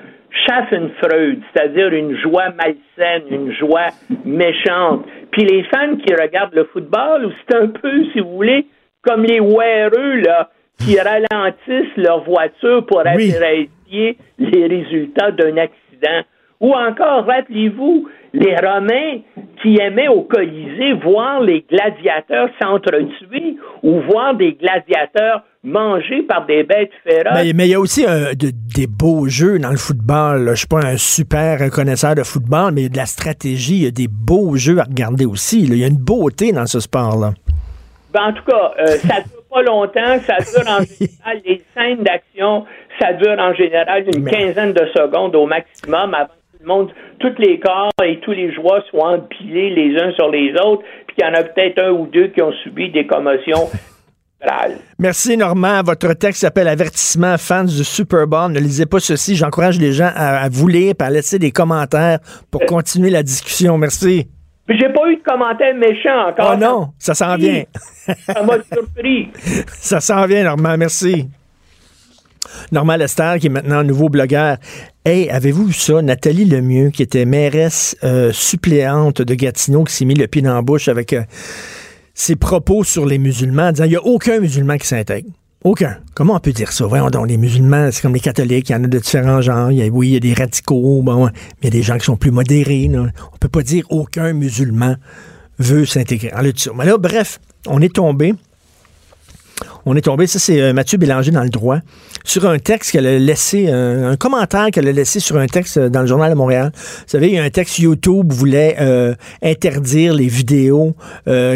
[0.45, 3.87] Schaffenfreude, c'est-à-dire une joie malsaine, une joie
[4.23, 5.05] méchante.
[5.31, 8.65] Puis les fans qui regardent le football, c'est un peu, si vous voulez,
[9.01, 10.49] comme les weareux, là,
[10.79, 13.03] qui ralentissent leur voiture pour
[14.37, 16.21] les résultats d'un accident.
[16.59, 19.21] Ou encore, rappelez-vous, les Romains
[19.61, 26.63] qui aimaient au Colisée voir les gladiateurs s'entretuer ou voir des gladiateurs mangés par des
[26.63, 27.53] bêtes féroces.
[27.55, 30.45] Mais il y a aussi euh, des beaux jeux dans le football.
[30.45, 33.05] Je ne suis pas un super connaisseur de football, mais il y a de la
[33.05, 35.63] stratégie, il y a des beaux jeux à regarder aussi.
[35.63, 37.33] Il y a une beauté dans ce sport-là.
[38.13, 41.61] Ben, en tout cas, euh, ça ne dure pas longtemps, ça dure en général, les
[41.73, 42.65] scènes d'action,
[42.99, 46.91] ça dure en général une quinzaine de secondes au maximum avant que tout le monde,
[47.19, 51.15] tous les corps et tous les joueurs soient empilés les uns sur les autres, puis
[51.15, 53.69] qu'il y en a peut-être un ou deux qui ont subi des commotions
[54.97, 55.81] Merci Normand.
[55.83, 58.51] Votre texte s'appelle Avertissement fans du Super Bowl.
[58.51, 59.35] Ne lisez pas ceci.
[59.35, 62.65] J'encourage les gens à, vous lire et à laisser des commentaires pour euh.
[62.65, 63.77] continuer la discussion.
[63.77, 64.27] Merci.
[64.69, 66.53] J'ai pas eu de commentaires méchants encore.
[66.53, 67.63] Oh non, ça s'en vient.
[68.25, 69.29] ça m'a surpris.
[69.67, 70.77] ça s'en vient, Normand.
[70.77, 71.27] Merci.
[72.71, 74.57] Normand Lester, qui est maintenant nouveau blogueur.
[75.05, 76.01] Hey, avez-vous vu ça?
[76.01, 80.53] Nathalie Lemieux, qui était mairesse euh, suppléante de Gatineau, qui s'est mis le pied dans
[80.53, 81.23] la bouche avec euh,
[82.13, 85.29] ses propos sur les musulmans, en disant il n'y a aucun musulman qui s'intègre.
[85.63, 85.97] Aucun.
[86.15, 86.85] Comment on peut dire ça?
[86.85, 89.69] Voyons donc, les musulmans, c'est comme les catholiques, il y en a de différents genres.
[89.91, 92.17] Oui, il y a des radicaux, bon, mais il y a des gens qui sont
[92.17, 92.89] plus modérés.
[92.93, 94.95] On On peut pas dire aucun musulman
[95.59, 96.31] veut s'intégrer.
[96.75, 98.33] Mais là, bref, on est tombé.
[99.85, 101.79] On est tombé, ça c'est euh, Mathieu Bélanger dans le droit,
[102.23, 105.89] sur un texte qu'elle a laissé, un, commentaire qu'elle a laissé sur un texte euh,
[105.89, 106.71] dans le Journal de Montréal.
[106.73, 110.95] Vous savez, il y a un texte YouTube voulait euh, interdire les vidéos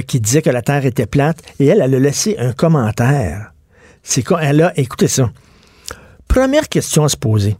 [0.07, 3.51] qui disaient que la Terre était plate, et elle, elle a laissé un commentaire
[4.05, 4.39] c'est quoi?
[4.41, 5.31] Elle a, écoutez ça.
[6.27, 7.57] Première question à se poser.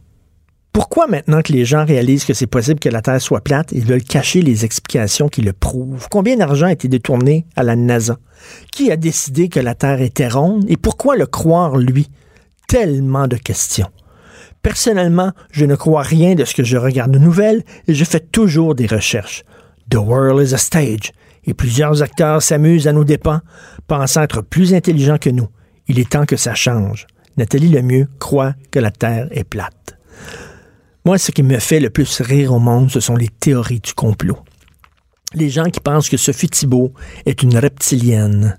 [0.76, 3.86] Pourquoi maintenant que les gens réalisent que c'est possible que la Terre soit plate, ils
[3.86, 6.06] veulent cacher les explications qui le prouvent?
[6.10, 8.18] Combien d'argent a été détourné à la NASA?
[8.72, 10.66] Qui a décidé que la Terre était ronde?
[10.68, 12.10] Et pourquoi le croire, lui?
[12.68, 13.88] Tellement de questions.
[14.60, 18.20] Personnellement, je ne crois rien de ce que je regarde de nouvelles et je fais
[18.20, 19.44] toujours des recherches.
[19.88, 21.12] The world is a stage
[21.46, 23.40] et plusieurs acteurs s'amusent à nos dépens,
[23.86, 25.48] pensant être plus intelligents que nous.
[25.88, 27.06] Il est temps que ça change.
[27.38, 29.72] Nathalie Lemieux croit que la Terre est plate.
[31.06, 33.94] Moi, ce qui me fait le plus rire au monde, ce sont les théories du
[33.94, 34.40] complot.
[35.34, 36.92] Les gens qui pensent que Sophie Thibault
[37.26, 38.58] est une reptilienne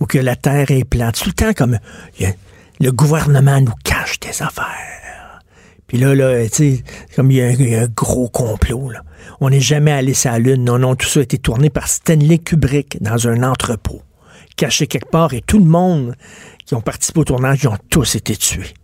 [0.00, 1.20] ou que la Terre est plate.
[1.20, 1.78] Tout le temps comme
[2.80, 5.38] le gouvernement nous cache des affaires.
[5.86, 8.90] Puis là, là, tu sais, comme il y, a un, gros complot.
[9.40, 10.64] On n'est jamais allé sur la Lune.
[10.64, 14.02] Non, non, tout ça a été tourné par Stanley Kubrick dans un entrepôt,
[14.56, 16.16] caché quelque part, et tout le monde
[16.66, 18.74] qui ont participé au tournage, ils ont tous été tués.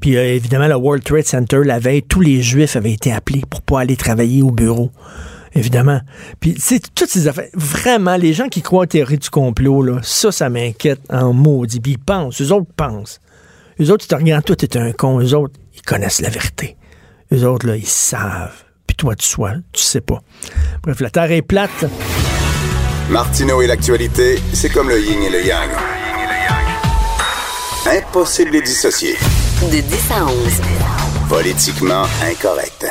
[0.00, 3.42] Puis euh, évidemment, le World Trade Center, la veille, tous les Juifs avaient été appelés
[3.48, 4.90] pour pas aller travailler au bureau.
[5.54, 6.00] Évidemment.
[6.40, 7.48] Puis, c'est toutes ces affaires.
[7.54, 11.80] Vraiment, les gens qui croient aux théories du complot, là, ça, ça m'inquiète en maudit.
[11.80, 13.20] Puis ils pensent, eux autres pensent.
[13.80, 15.20] Eux autres, ils te regardent, toi, t'es un con.
[15.20, 16.76] Eux autres, ils connaissent la vérité.
[17.32, 18.64] Eux autres, là, ils savent.
[18.86, 20.20] Puis toi, tu sois, tu sais pas.
[20.82, 21.86] Bref, la Terre est plate.
[23.10, 25.97] Martineau et l'actualité, c'est comme le yin et le yang.
[27.90, 29.14] Impossible de les dissocier.
[29.62, 30.60] De 10 à 11.
[31.26, 32.86] Politiquement incorrect.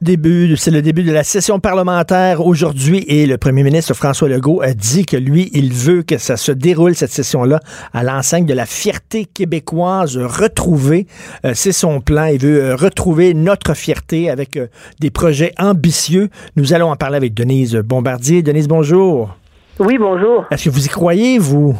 [0.00, 4.60] Début, c'est le début de la session parlementaire aujourd'hui et le premier ministre François Legault
[4.60, 7.60] a dit que lui, il veut que ça se déroule cette session-là
[7.92, 11.06] à l'enseigne de la fierté québécoise retrouvée.
[11.44, 12.24] Euh, c'est son plan.
[12.24, 14.66] Il veut euh, retrouver notre fierté avec euh,
[14.98, 16.28] des projets ambitieux.
[16.56, 18.42] Nous allons en parler avec Denise Bombardier.
[18.42, 19.36] Denise, bonjour.
[19.78, 20.46] Oui, bonjour.
[20.50, 21.78] Est-ce que vous y croyez, vous?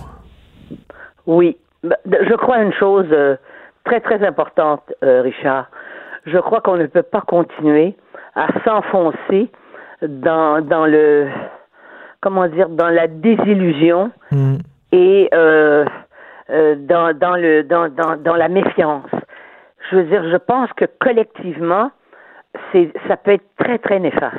[1.26, 1.56] Oui.
[1.82, 3.36] Ben, je crois une chose euh,
[3.84, 5.70] très, très importante, euh, Richard.
[6.26, 7.96] Je crois qu'on ne peut pas continuer
[8.34, 9.50] à s'enfoncer
[10.02, 11.28] dans, dans le,
[12.20, 14.56] comment dire, dans la désillusion hmm.
[14.92, 15.84] et euh,
[16.48, 19.10] dans, dans, le, dans, dans, dans la méfiance.
[19.90, 21.90] Je veux dire, je pense que collectivement,
[22.72, 24.36] c'est, ça peut être très, très néfaste.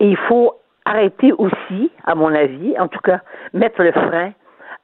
[0.00, 3.20] Et il faut arrêter aussi, à mon avis, en tout cas,
[3.54, 4.32] mettre le frein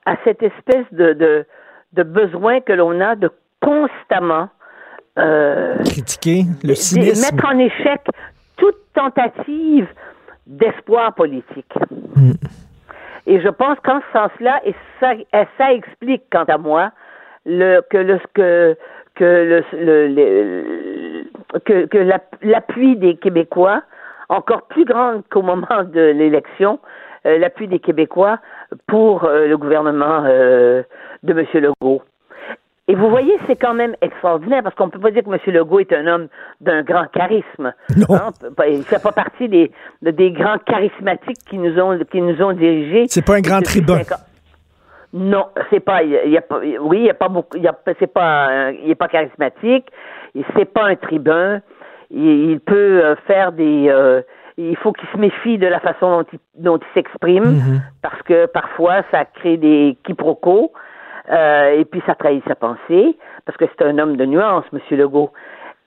[0.07, 1.47] à cette espèce de, de,
[1.97, 3.31] de besoin que l'on a de
[3.61, 4.49] constamment
[5.19, 7.35] euh, critiquer le cynisme.
[7.35, 8.01] mettre en échec
[8.57, 9.89] toute tentative
[10.47, 11.73] d'espoir politique.
[12.15, 12.33] Hmm.
[13.27, 15.15] Et je pense qu'en ce sens-là, et ça,
[15.59, 16.93] ça explique, quant à moi,
[17.45, 18.77] le, que le, que,
[19.15, 21.25] que le,
[21.65, 21.99] que, que
[22.43, 23.83] l'appui des Québécois,
[24.29, 26.79] encore plus grand qu'au moment de l'élection,
[27.39, 28.39] l'appui des Québécois
[28.87, 30.83] pour euh, le gouvernement euh,
[31.23, 31.47] de M.
[31.55, 32.03] Legault.
[32.89, 35.41] Et vous voyez, c'est quand même extraordinaire parce qu'on ne peut pas dire que M.
[35.47, 36.29] Legault est un homme
[36.61, 37.73] d'un grand charisme.
[37.97, 38.15] Non.
[38.15, 38.31] Hein?
[38.69, 42.53] Il ne fait pas partie des, des grands charismatiques qui nous ont, qui nous ont
[42.53, 43.07] dirigés.
[43.09, 44.03] C'est pas un grand tribun.
[45.13, 46.03] Non, c'est pas.
[46.03, 46.61] Il y a pas.
[46.61, 47.57] Oui, il y a pas beaucoup.
[47.57, 48.71] Il c'est pas.
[48.71, 49.87] il est pas charismatique.
[50.55, 51.63] C'est pas un tribun.
[52.11, 53.91] Il, peut faire des
[54.57, 57.83] il faut qu'il se méfie de la façon dont il, s'exprime, mhm.
[58.03, 60.73] parce que parfois ça crée des quiproquos,
[61.31, 64.97] euh, et puis ça trahit sa pensée, parce que c'est un homme de nuance, Monsieur
[64.97, 65.33] Legault.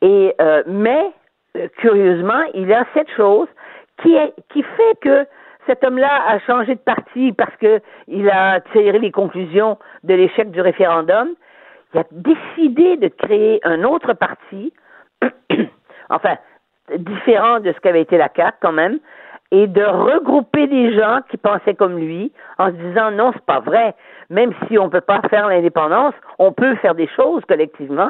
[0.01, 1.11] Et euh, mais
[1.57, 3.47] euh, curieusement, il y a cette chose
[4.01, 5.25] qui est qui fait que
[5.65, 10.51] cet homme-là a changé de parti parce que il a tiré les conclusions de l'échec
[10.51, 11.29] du référendum.
[11.93, 14.73] Il a décidé de créer un autre parti.
[16.09, 16.37] enfin,
[16.97, 18.99] différent de ce qu'avait été la CAQ quand même,
[19.51, 23.59] et de regrouper des gens qui pensaient comme lui en se disant non, c'est pas
[23.59, 23.95] vrai.
[24.29, 28.09] Même si on peut pas faire l'indépendance, on peut faire des choses collectivement.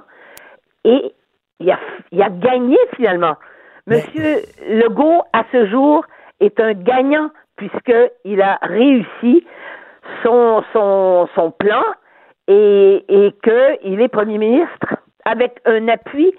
[0.83, 1.13] Et
[1.59, 1.79] il a,
[2.11, 3.35] il a gagné finalement.
[3.87, 6.05] Monsieur Legault, à ce jour,
[6.39, 9.45] est un gagnant puisqu'il a réussi
[10.23, 11.83] son, son, son plan
[12.47, 16.33] et, et qu'il est premier ministre avec un appui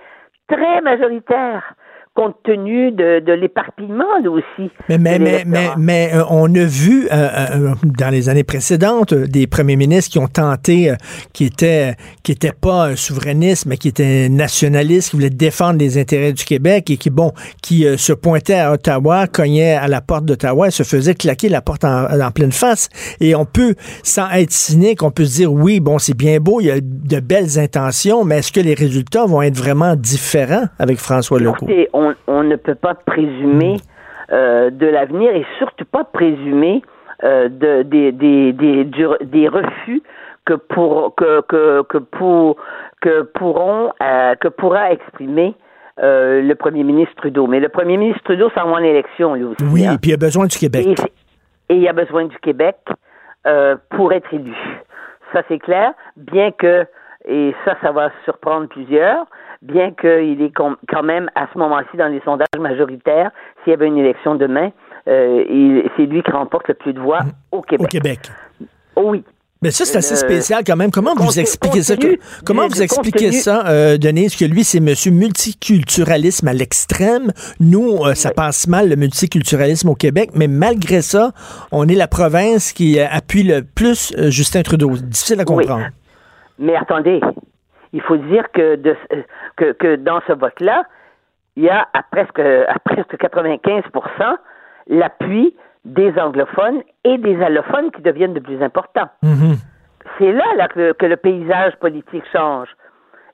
[0.49, 1.75] très majoritaire
[2.15, 4.71] compte tenu de, de l'éparpillement aussi.
[4.89, 9.15] Mais, mais, mais, mais, mais euh, on a vu euh, euh, dans les années précédentes
[9.15, 10.93] des premiers ministres qui ont tenté,
[11.33, 11.95] qui étaient
[12.25, 16.91] qui étaient pas souverainistes, mais qui étaient nationalistes, qui voulaient défendre les intérêts du Québec
[16.91, 20.83] et qui, bon, qui se pointaient à Ottawa, cognaient à la porte d'Ottawa et se
[20.83, 22.89] faisaient claquer la porte en, en, pleine face.
[23.21, 26.61] Et on peut, sans être cynique, on peut se dire, oui, bon, c'est bien beau,
[26.61, 30.65] il y a de belles intentions, mais est-ce que les résultats vont être vraiment différents
[30.79, 31.67] avec François Legault?
[32.27, 33.77] On, ne peut pas présumer
[34.33, 36.83] euh, de l'avenir et surtout pas présumer
[37.25, 40.03] euh, de, des, des, des, des refus
[40.45, 42.57] que, pour, que, que, que, pour,
[43.01, 45.55] que, pourront, euh, que pourra exprimer
[46.03, 47.47] le premier ministre Trudeau.
[47.47, 49.63] Mais le premier ministre Trudeau s'en va en élection, lui aussi.
[49.71, 49.95] Oui, hein.
[49.95, 50.87] et puis il a besoin du Québec.
[51.69, 52.77] Et, il y a besoin du Québec
[53.91, 54.57] pour être élu.
[55.33, 56.87] Ça, c'est clair, bien que,
[57.27, 59.27] et ça, ça va surprendre plusieurs,
[59.63, 63.31] bien qu'il est quand même à ce moment-ci dans les sondages majoritaires,
[63.63, 64.71] s'il y avait une élection demain,
[65.09, 67.21] euh, c'est lui qui remporte le plus de voix
[67.53, 67.87] au Québec.
[67.87, 68.21] Au Québec.
[68.97, 69.25] Oh oui.
[69.63, 70.91] Mais ça, c'est assez euh, spécial quand même.
[70.91, 71.95] Comment vous expliquez ça?
[72.47, 77.31] comment vous expliquez ça, euh, Denise, que lui, c'est monsieur multiculturalisme à l'extrême?
[77.61, 81.33] Nous, euh, ça passe mal, le multiculturalisme au Québec, mais malgré ça,
[81.73, 84.93] on est la province qui appuie le plus Justin Trudeau.
[84.93, 85.89] Difficile à comprendre.
[86.59, 87.21] Mais attendez,
[87.93, 88.97] il faut dire que, de,
[89.57, 90.85] que, que dans ce vote-là,
[91.57, 94.37] il y a à presque, à presque 95%
[94.89, 99.09] l'appui des anglophones et des allophones qui deviennent de plus importants.
[99.23, 99.57] Mhm.
[100.19, 102.69] C'est là, là que, que, le paysage politique change.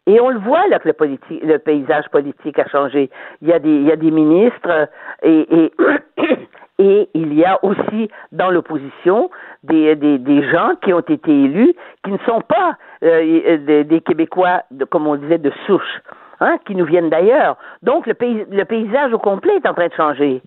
[0.07, 3.11] Et on le voit là que le, politique, le paysage politique a changé.
[3.43, 4.89] Il y a des, il y a des ministres
[5.23, 5.73] et, et,
[6.79, 9.31] et il y a aussi dans l'opposition
[9.63, 14.01] des, des, des, gens qui ont été élus qui ne sont pas euh, des, des,
[14.01, 16.03] Québécois, de, comme on disait, de souche,
[16.41, 17.57] hein, qui nous viennent d'ailleurs.
[17.83, 20.43] Donc le, pays, le paysage au complet est en train de changer.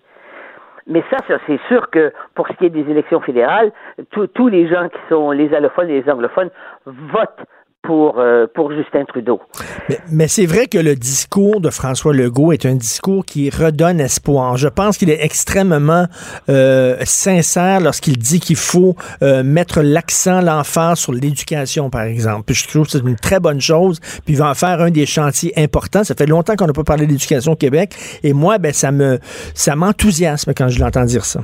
[0.86, 3.72] Mais ça, ça c'est sûr que pour ce qui est des élections fédérales,
[4.10, 6.50] tous les gens qui sont les allophones et les anglophones
[6.86, 7.44] votent
[7.82, 9.40] pour, euh, pour Justin Trudeau.
[9.88, 14.00] Mais, mais c'est vrai que le discours de François Legault est un discours qui redonne
[14.00, 14.56] espoir.
[14.56, 16.04] Je pense qu'il est extrêmement
[16.48, 22.44] euh, sincère lorsqu'il dit qu'il faut euh, mettre l'accent, l'enfant sur l'éducation, par exemple.
[22.46, 24.00] Puis je trouve que c'est une très bonne chose.
[24.24, 26.04] Puis il va en faire un des chantiers importants.
[26.04, 27.94] Ça fait longtemps qu'on n'a pas parlé d'éducation au Québec.
[28.22, 29.18] Et moi, ben, ça me
[29.54, 31.40] ça m'enthousiasme quand je l'entends dire ça.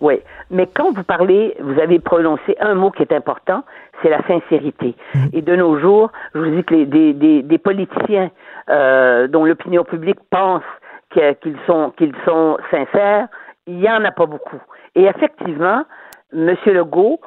[0.00, 3.64] Oui, mais quand vous parlez, vous avez prononcé un mot qui est important,
[4.02, 4.94] c'est la sincérité.
[5.14, 5.18] Mm.
[5.32, 8.30] Et de nos jours, je vous dis que les, des, des, des politiciens
[8.70, 10.62] euh, dont l'opinion publique pense
[11.10, 13.28] qu'ils sont, qu'ils sont sincères,
[13.66, 14.60] il n'y en a pas beaucoup.
[14.94, 15.84] Et effectivement,
[16.32, 16.54] M.
[16.66, 17.20] Legault,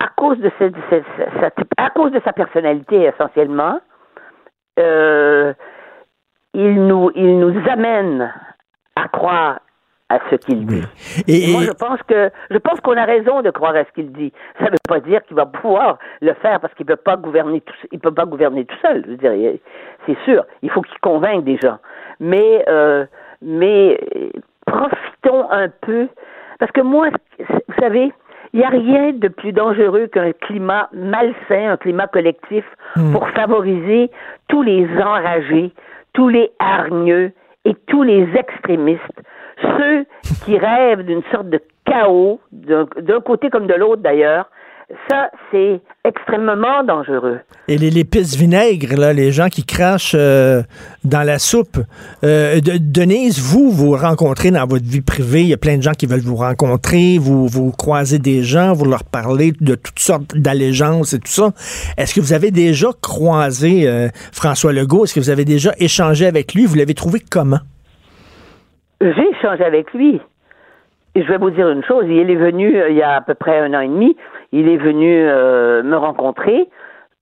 [0.00, 1.04] à cause de, cette, cette,
[1.40, 3.80] cette, à cause de sa personnalité essentiellement,
[4.78, 5.52] euh,
[6.54, 8.32] il, nous, il nous amène
[8.96, 9.60] à croire
[10.12, 10.82] à ce qu'il dit.
[11.26, 14.12] Et, moi, je pense que je pense qu'on a raison de croire à ce qu'il
[14.12, 14.32] dit.
[14.58, 17.60] Ça ne veut pas dire qu'il va pouvoir le faire parce qu'il peut pas gouverner
[17.62, 19.02] tout, il peut pas gouverner tout seul.
[19.06, 19.52] Je veux dire,
[20.06, 20.44] c'est sûr.
[20.62, 21.78] Il faut qu'il convainque des gens.
[22.20, 23.06] Mais euh,
[23.40, 23.98] mais
[24.66, 26.08] profitons un peu
[26.58, 28.12] parce que moi, vous savez,
[28.52, 32.64] il n'y a rien de plus dangereux qu'un climat malsain, un climat collectif,
[32.96, 33.12] hmm.
[33.12, 34.10] pour favoriser
[34.48, 35.72] tous les enragés,
[36.12, 37.32] tous les hargneux
[37.64, 39.22] et tous les extrémistes
[39.62, 40.06] ceux
[40.44, 44.48] qui rêvent d'une sorte de chaos, d'un côté comme de l'autre d'ailleurs,
[45.08, 47.38] ça, c'est extrêmement dangereux.
[47.68, 50.62] Et les l'épice vinaigre, là, les gens qui crachent euh,
[51.04, 51.78] dans la soupe.
[52.24, 55.92] Euh, Denise, vous, vous rencontrez dans votre vie privée, il y a plein de gens
[55.92, 60.36] qui veulent vous rencontrer, vous, vous croisez des gens, vous leur parlez de toutes sortes
[60.36, 61.52] d'allégeances et tout ça.
[61.96, 65.04] Est-ce que vous avez déjà croisé euh, François Legault?
[65.04, 66.66] Est-ce que vous avez déjà échangé avec lui?
[66.66, 67.60] Vous l'avez trouvé comment?
[69.02, 70.20] J'ai échangé avec lui.
[71.14, 73.20] Et je vais vous dire une chose, il est venu euh, il y a à
[73.20, 74.16] peu près un an et demi,
[74.50, 76.68] il est venu euh, me rencontrer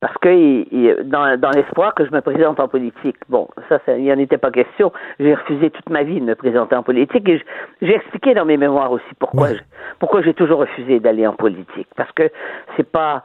[0.00, 3.16] parce que dans, dans l'espoir que je me présente en politique.
[3.28, 4.92] Bon, ça, ça il n'y en était pas question.
[5.18, 7.42] J'ai refusé toute ma vie de me présenter en politique et
[7.82, 9.48] j'ai expliqué dans mes mémoires aussi pourquoi
[9.98, 11.88] pourquoi j'ai toujours refusé d'aller en politique.
[11.96, 12.30] Parce que
[12.76, 13.24] c'est pas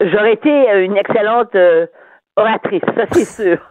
[0.00, 0.50] j'aurais été
[0.84, 1.86] une excellente euh,
[2.36, 3.69] oratrice, ça c'est sûr.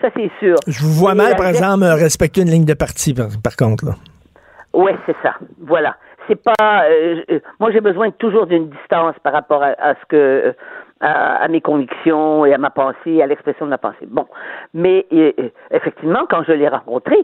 [0.00, 0.56] Ça, c'est sûr.
[0.66, 3.86] Je vous vois mal, par exemple, respecter une ligne de parti, par, contre.
[3.86, 3.92] Là.
[4.72, 5.34] Oui, c'est ça.
[5.60, 5.96] Voilà.
[6.28, 6.84] C'est pas.
[6.84, 10.54] Euh, moi, j'ai besoin toujours d'une distance par rapport à, ce que.
[11.04, 14.06] À, mes convictions et à ma pensée, à l'expression de ma pensée.
[14.06, 14.24] Bon,
[14.72, 15.04] mais
[15.72, 17.16] effectivement, quand je l'ai rencontré,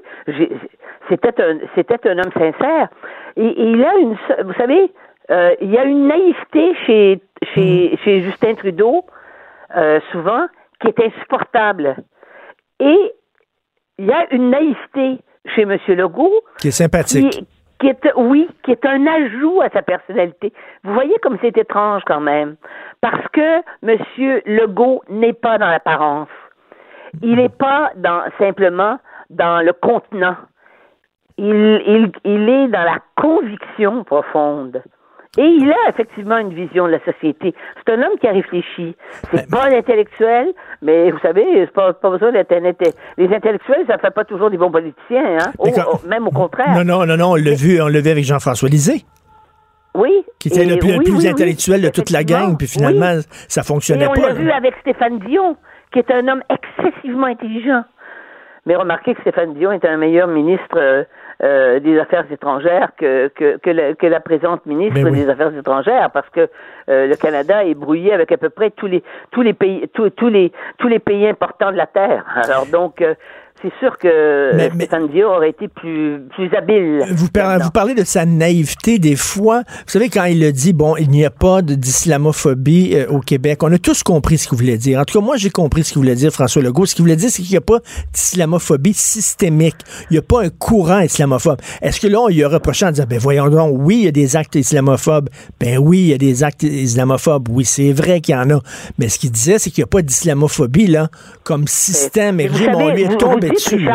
[1.09, 2.88] c'était un, c'était un homme sincère.
[3.37, 4.90] Et, il a une, vous savez,
[5.31, 7.20] euh, il y a une naïveté chez
[7.55, 7.96] chez, mm.
[8.05, 9.05] chez Justin Trudeau,
[9.77, 10.46] euh, souvent,
[10.80, 11.96] qui est insupportable.
[12.80, 13.12] Et
[13.98, 15.20] il y a une naïveté
[15.54, 15.76] chez M.
[15.88, 16.42] Legault.
[16.58, 17.44] Qui est sympathique.
[17.80, 20.52] Qui, est, oui, qui est un ajout à sa personnalité.
[20.84, 22.56] Vous voyez comme c'est étrange quand même.
[23.00, 23.98] Parce que M.
[24.46, 26.28] Legault n'est pas dans l'apparence.
[27.22, 28.98] Il n'est pas dans, simplement
[29.30, 30.36] dans le contenant.
[31.36, 34.82] Il, il, il est dans la conviction profonde.
[35.36, 37.54] Et il a effectivement une vision de la société.
[37.76, 38.96] C'est un homme qui a réfléchi.
[39.30, 42.52] C'est pas un intellectuel, mais vous savez, c'est pas, pas besoin d'être
[43.18, 45.52] Les intellectuels, ça fait pas toujours des bons politiciens, hein?
[46.08, 46.74] même au contraire.
[46.74, 49.04] Non, non, non, non, on l'a vu, on l'a vu avec Jean-François Lisée.
[49.94, 50.24] Oui.
[50.38, 54.12] Qui était le plus, intellectuel de toute la gang, puis finalement, ça fonctionnait Et on
[54.12, 54.20] pas.
[54.20, 55.56] On l'a vu avec Stéphane Dion,
[55.92, 57.82] qui est un homme excessivement intelligent.
[58.66, 61.06] Mais remarquez que Stéphane Dion est un meilleur ministre
[61.42, 66.11] euh, des Affaires étrangères que, que, que, la, que la présente ministre des Affaires étrangères,
[66.11, 66.48] parce que
[66.88, 70.11] euh, le Canada est brouillé avec à peu près tous les tous les pays tous,
[70.11, 72.24] tous les tous les pays importants de la terre.
[72.45, 73.14] Alors donc euh,
[73.61, 77.00] c'est sûr que Stéphane Dion aurait été plus, plus habile.
[77.11, 79.62] Vous, vous, parlez de sa naïveté des fois.
[79.66, 83.62] Vous savez, quand il a dit, bon, il n'y a pas d'islamophobie euh, au Québec,
[83.62, 85.00] on a tous compris ce qu'il voulait dire.
[85.00, 86.86] En tout cas, moi, j'ai compris ce qu'il voulait dire, François Legault.
[86.86, 87.78] Ce qu'il voulait dire, c'est qu'il n'y a pas
[88.12, 89.76] d'islamophobie systémique.
[90.11, 91.59] Il n'y a pas un courant islamophobe.
[91.82, 94.09] Est-ce que là, on lui a reproché en disant, ben voyons donc, oui, il y
[94.09, 95.28] a des actes islamophobes.
[95.59, 97.48] Ben oui, il y a des actes islamophobes.
[97.50, 98.61] Oui, c'est vrai qu'il y en a.
[98.98, 101.09] Mais ce qu'il disait, c'est qu'il n'y a pas d'islamophobie, là,
[101.42, 102.48] comme système et.
[102.74, 103.88] On lui est tombé dessus.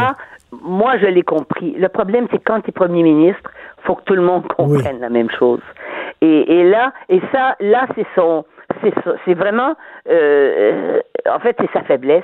[0.61, 1.71] moi, je l'ai compris.
[1.77, 3.51] Le problème, c'est quand tu es premier ministre,
[3.83, 5.61] faut que tout le monde comprenne la même chose.
[6.21, 8.45] Et, et, là, et ça, là, c'est son,
[9.25, 9.75] c'est vraiment,
[10.09, 10.99] euh,
[11.29, 12.23] en fait, c'est sa faiblesse,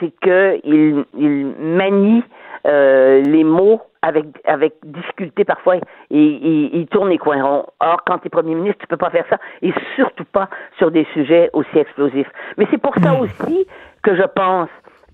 [0.00, 2.22] c'est que il, il manie
[2.66, 5.80] euh, les mots avec avec difficulté parfois et
[6.10, 7.66] il, tourne les coins ronds.
[7.80, 10.90] Or, quand tu es premier ministre, tu peux pas faire ça et surtout pas sur
[10.90, 12.30] des sujets aussi explosifs.
[12.56, 13.20] Mais c'est pour ça hmm.
[13.20, 13.66] aussi
[14.02, 14.68] que je pense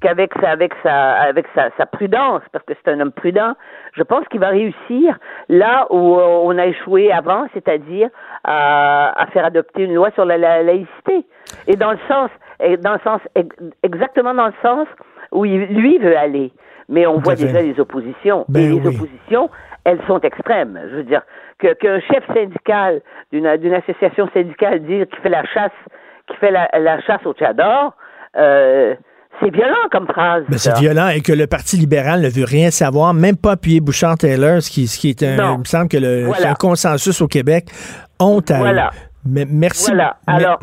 [0.04, 3.54] qu'avec sa avec sa avec sa, sa prudence, parce que c'est un homme prudent,
[3.94, 8.10] je pense qu'il va réussir là où on a échoué avant, c'est-à-dire
[8.44, 11.24] à, à, faire adopter une loi sur la, laïcité.
[11.66, 12.30] Et dans le sens,
[12.82, 13.20] dans le sens
[13.82, 14.86] exactement dans le sens
[15.32, 16.52] où il, lui veut aller
[16.86, 18.44] mais on voit déjà les oppositions.
[18.46, 19.48] Ben et les oppositions,
[19.84, 20.78] elles sont extrêmes.
[20.90, 21.22] Je veux dire,
[21.58, 23.00] qu'un chef syndical
[23.32, 25.72] d'une association syndicale dise qu'il fait la chasse,
[26.26, 27.94] qui fait la, chasse au tchador,
[28.36, 28.94] euh,
[29.40, 30.44] c'est violent comme phrase.
[30.48, 33.80] Ben, c'est violent et que le Parti libéral ne veut rien savoir, même pas appuyer
[33.80, 37.28] Bouchard-Taylor, ce qui, ce qui est un, il me semble que le un consensus au
[37.28, 37.66] Québec.
[38.20, 38.90] Honte à voilà.
[39.26, 39.90] Mais merci.
[39.90, 40.16] Voilà.
[40.26, 40.58] Alors,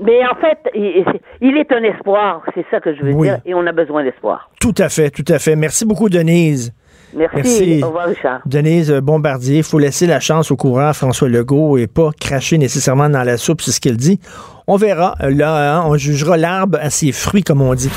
[0.00, 3.66] mais en fait, il est un espoir, c'est ça que je veux dire, et on
[3.66, 4.50] a besoin d'espoir.
[4.60, 5.54] Tout à fait, tout à fait.
[5.54, 6.72] Merci beaucoup, Denise.
[7.14, 7.80] Merci.
[7.82, 8.40] Au revoir, Richard.
[8.46, 12.58] Denise Bombardier, il faut laisser la chance au courant à François Legault et pas cracher
[12.58, 14.20] nécessairement dans la soupe, c'est ce qu'il dit.
[14.66, 15.14] On verra.
[15.20, 17.90] Là, hein, on jugera l'arbre à ses fruits, comme on dit.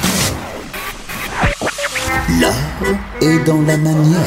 [2.42, 2.54] L'art
[3.22, 4.20] est dans la manière.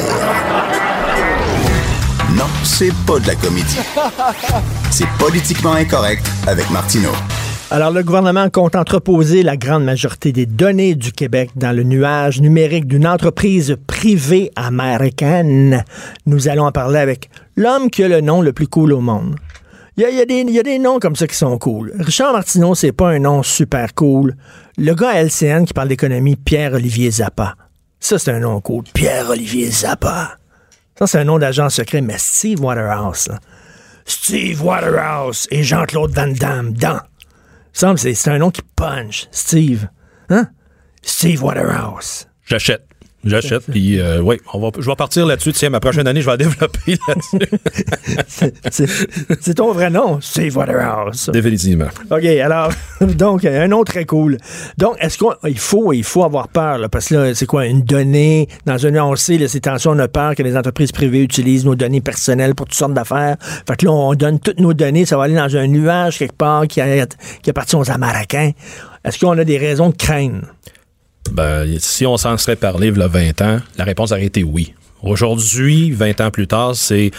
[2.35, 3.79] Non, c'est pas de la comédie.
[4.89, 7.11] C'est politiquement incorrect avec Martineau.
[7.71, 12.41] Alors, le gouvernement compte entreposer la grande majorité des données du Québec dans le nuage
[12.41, 15.83] numérique d'une entreprise privée américaine.
[16.25, 19.35] Nous allons en parler avec l'homme qui a le nom le plus cool au monde.
[19.97, 21.93] Il y, a, des, noms comme ça qui sont cool.
[21.99, 24.35] Richard Martineau, c'est pas un nom super cool.
[24.77, 27.53] Le gars à LCN qui parle d'économie, Pierre-Olivier Zappa.
[27.99, 28.85] Ça, c'est un nom cool.
[28.93, 30.37] Pierre-Olivier Zappa.
[30.97, 33.29] Ça, c'est un nom d'agent secret, mais Steve Waterhouse.
[34.05, 36.99] Steve Waterhouse et Jean-Claude Van Damme dans
[37.73, 39.27] c'est un nom qui punch.
[39.31, 39.87] Steve.
[40.29, 40.49] Hein?
[41.01, 42.27] Steve Waterhouse.
[42.45, 42.88] J'achète.
[43.25, 45.51] J'achète, puis euh, oui, on va, je vais partir là-dessus.
[45.51, 48.53] Tiens, ma prochaine année, je vais développer là-dessus.
[49.41, 51.29] c'est ton vrai nom, Steve Waterhouse.
[51.31, 51.89] Définitivement.
[52.09, 54.37] OK, alors, donc, un nom très cool.
[54.77, 57.81] Donc, est-ce qu'il faut, il faut avoir peur, là, parce que là, c'est quoi, une
[57.81, 61.21] donnée, dans un on sait, là, ces tensions, on a peur que les entreprises privées
[61.21, 63.35] utilisent nos données personnelles pour toutes sortes d'affaires.
[63.67, 66.37] Fait que là, on donne toutes nos données, ça va aller dans un nuage quelque
[66.37, 66.81] part qui,
[67.41, 68.51] qui appartient aux Américains.
[69.03, 70.41] Est-ce qu'on a des raisons de craindre?
[71.31, 74.43] Ben, si on s'en serait parlé il y a 20 ans, la réponse aurait été
[74.43, 74.73] oui.
[75.01, 77.11] Aujourd'hui, 20 ans plus tard, c'est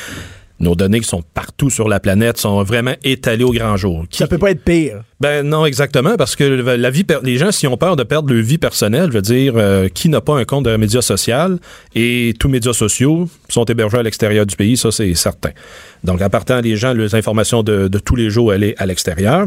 [0.61, 4.04] nos données qui sont partout sur la planète sont vraiment étalées au grand jour.
[4.11, 5.02] Ça peut pas être pire.
[5.18, 8.44] Ben non, exactement, parce que la vie, les gens, s'ils ont peur de perdre leur
[8.44, 11.58] vie personnelle, je veux dire, euh, qui n'a pas un compte de média social?
[11.94, 15.50] Et tous médias sociaux sont hébergés à l'extérieur du pays, ça c'est certain.
[16.04, 18.86] Donc, en partant, les gens, les informations de, de tous les jours, elle est à
[18.86, 19.46] l'extérieur.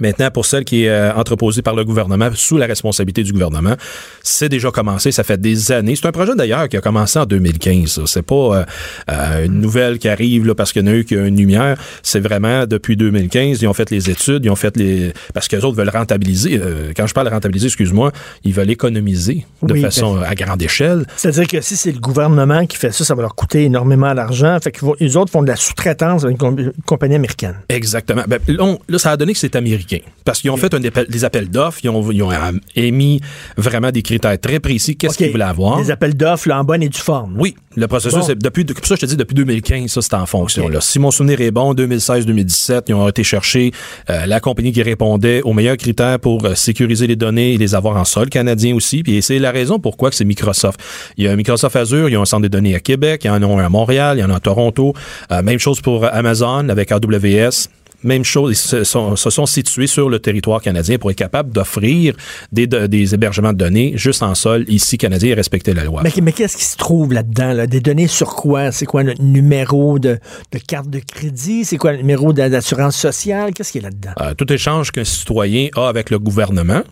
[0.00, 3.74] Maintenant, pour celle qui est euh, entreposée par le gouvernement, sous la responsabilité du gouvernement,
[4.22, 5.94] c'est déjà commencé, ça fait des années.
[5.96, 8.04] C'est un projet d'ailleurs qui a commencé en 2015.
[8.06, 8.64] C'est pas euh,
[9.10, 11.78] euh, une nouvelle qui arrive là, parce qu'il y en a eu une lumière.
[12.02, 15.12] C'est vraiment depuis 2015, ils ont fait les études, ils ont fait les...
[15.32, 16.60] Parce que les autres veulent rentabiliser.
[16.96, 21.06] quand je parle rentabiliser, excuse-moi, ils veulent économiser de façon à grande échelle.
[21.16, 24.58] C'est-à-dire que si c'est le gouvernement qui fait ça, ça va leur coûter énormément d'argent.
[24.62, 27.56] Fait que les autres font de la sous-traitance avec une, compagnie américaine.
[27.68, 28.22] Exactement.
[28.26, 29.83] Ben, là, ça a donné que c'est américain
[30.24, 33.20] parce qu'ils ont fait un des appels d'offres, ils ont, euh, émis
[33.56, 34.96] vraiment des critères très précis.
[34.96, 35.80] Qu'est-ce qu'ils voulaient avoir?
[35.80, 37.34] Des appels d'offres en bonne et due forme.
[37.38, 40.68] Oui, le processus, c'est depuis, ça, je te dis, depuis 2015, ça, c'est en fonction.
[40.80, 43.72] Si mon souvenir est bon, 2016-2017, ils ont été chercher
[44.10, 47.74] euh, la compagnie qui répondait aux meilleurs critères pour euh, sécuriser les données et les
[47.74, 49.02] avoir en sol canadien aussi.
[49.02, 50.80] Puis c'est la raison pourquoi c'est Microsoft.
[51.16, 53.30] Il y a Microsoft Azure, ils ont un centre de données à Québec, il y
[53.30, 54.94] en a un à Montréal, il y en a à Toronto.
[55.30, 57.68] même chose pour Amazon avec AWS.
[58.04, 62.14] Même chose, ils se sont, situés sur le territoire canadien pour être capables d'offrir
[62.52, 66.02] des, des, hébergements de données juste en sol, ici, canadien, et respecter la loi.
[66.02, 67.66] Mais, mais qu'est-ce qui se trouve là-dedans?
[67.66, 68.72] Des données sur quoi?
[68.72, 70.18] C'est quoi le numéro de,
[70.52, 71.64] de carte de crédit?
[71.64, 73.52] C'est quoi le numéro d'assurance sociale?
[73.54, 74.12] Qu'est-ce qui est là-dedans?
[74.20, 76.82] Euh, tout échange qu'un citoyen a avec le gouvernement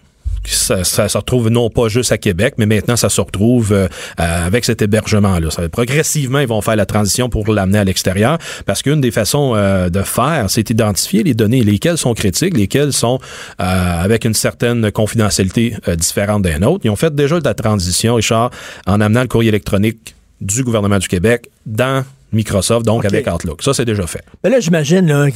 [0.44, 3.86] Ça, ça se retrouve non pas juste à Québec, mais maintenant ça se retrouve euh,
[4.18, 5.48] euh, avec cet hébergement-là.
[5.70, 9.88] Progressivement, ils vont faire la transition pour l'amener à l'extérieur, parce qu'une des façons euh,
[9.88, 13.20] de faire, c'est identifier les données, lesquelles sont critiques, lesquelles sont
[13.58, 16.80] avec une certaine confidentialité différente d'un autre.
[16.84, 18.50] Ils ont fait déjà de la transition, Richard,
[18.86, 23.62] en amenant le courrier électronique du gouvernement du Québec dans Microsoft, donc avec Outlook.
[23.62, 24.22] Ça, c'est déjà fait.
[24.42, 25.26] Mais là, j'imagine, là,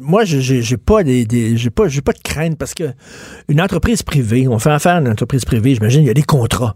[0.00, 2.84] moi, j'ai pas des, j'ai pas, j'ai pas de crainte parce que
[3.48, 6.22] une entreprise privée, on fait affaire à une entreprise privée, j'imagine, il y a des
[6.22, 6.74] contrats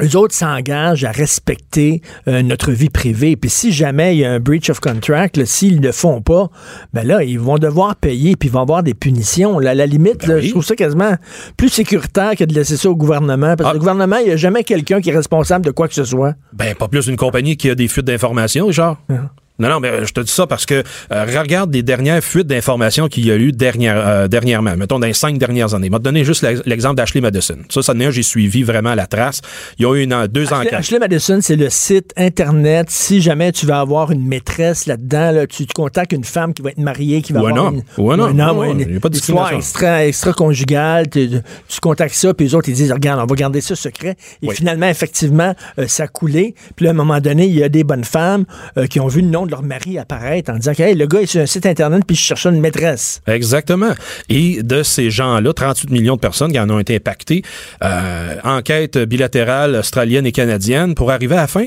[0.00, 3.36] eux autres s'engagent à respecter euh, notre vie privée.
[3.36, 6.48] Puis si jamais il y a un breach of contract, s'ils ne le font pas,
[6.92, 9.58] ben là, ils vont devoir payer, puis ils vont avoir des punitions.
[9.58, 11.16] Là, à la limite, ben je trouve ça quasiment
[11.56, 13.56] plus sécuritaire que de laisser ça au gouvernement.
[13.56, 13.72] Parce que ah.
[13.72, 16.34] le gouvernement, il n'y a jamais quelqu'un qui est responsable de quoi que ce soit.
[16.52, 18.96] Ben, pas plus une compagnie qui a des fuites d'informations, genre.
[19.10, 19.32] Ah.
[19.60, 20.82] Non, non, mais je te dis ça parce que
[21.12, 25.06] euh, regarde les dernières fuites d'informations qu'il y a eu dernière, euh, dernièrement, mettons dans
[25.06, 25.88] les cinq dernières années.
[25.88, 27.58] Je vais te donner juste l'exemple d'Ashley Madison.
[27.68, 29.42] Ça, ça j'ai suivi vraiment la trace.
[29.78, 30.72] Il y a eu une, deux Ashley, enquêtes.
[30.72, 32.86] Ashley Madison, c'est le site Internet.
[32.88, 36.70] Si jamais tu veux avoir une maîtresse là-dedans, là, tu, contactes une femme qui va
[36.70, 38.40] être mariée, qui va ou avoir un une, ou un homme.
[38.40, 41.10] Un homme une, pas histoire extra, extra conjugale.
[41.10, 41.28] Tu,
[41.68, 44.16] tu, contactes ça, puis les autres, ils disent, regarde, on va garder ça secret.
[44.40, 46.54] Et finalement, effectivement, euh, ça a coulé.
[46.76, 48.46] Puis là, à un moment donné, il y a des bonnes femmes
[48.88, 51.26] qui ont vu le nom de leur mari apparaître en disant que le gars est
[51.26, 53.20] sur un site Internet puis je cherche une maîtresse.
[53.26, 53.92] Exactement.
[54.28, 57.42] Et de ces gens-là, 38 millions de personnes qui en ont été impactées,
[57.82, 61.66] euh, enquête bilatérale australienne et canadienne, pour arriver à la fin,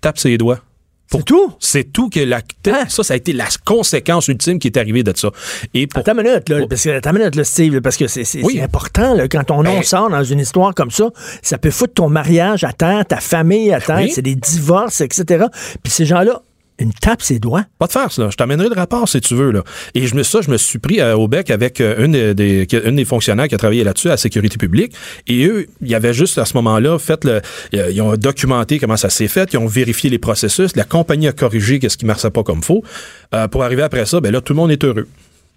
[0.00, 0.60] tape ses doigts.
[1.10, 1.52] C'est tout?
[1.60, 2.84] C'est tout que la, hein?
[2.88, 5.28] ça, ça a été la conséquence ultime qui est arrivée de ça.
[5.74, 6.00] Et pour...
[6.00, 9.28] Attends une minute, là, parce que, attends minute, là, Steve, parce que c'est important, là,
[9.28, 11.10] quand ton nom ben sort dans une histoire comme ça,
[11.42, 15.46] ça peut foutre ton mariage à terre, ta famille à terre, c'est des divorces, etc.
[15.82, 16.42] Puis ces gens-là
[16.78, 17.64] une tape ses doigts.
[17.78, 18.28] Pas de farce, là.
[18.30, 19.62] Je t'amènerai le rapport si tu veux, là.
[19.94, 23.04] Et je me, ça, je me suis pris euh, au bec avec euh, une, des,
[23.04, 24.94] fonctionnaires qui a travaillé là-dessus à la sécurité publique.
[25.26, 27.40] Et eux, il y avait juste à ce moment-là fait le,
[27.72, 31.32] ils ont documenté comment ça s'est fait, ils ont vérifié les processus, la compagnie a
[31.32, 32.82] corrigé qu'est-ce qui marchait pas comme faux.
[33.34, 35.08] Euh, pour arriver après ça, ben là, tout le monde est heureux.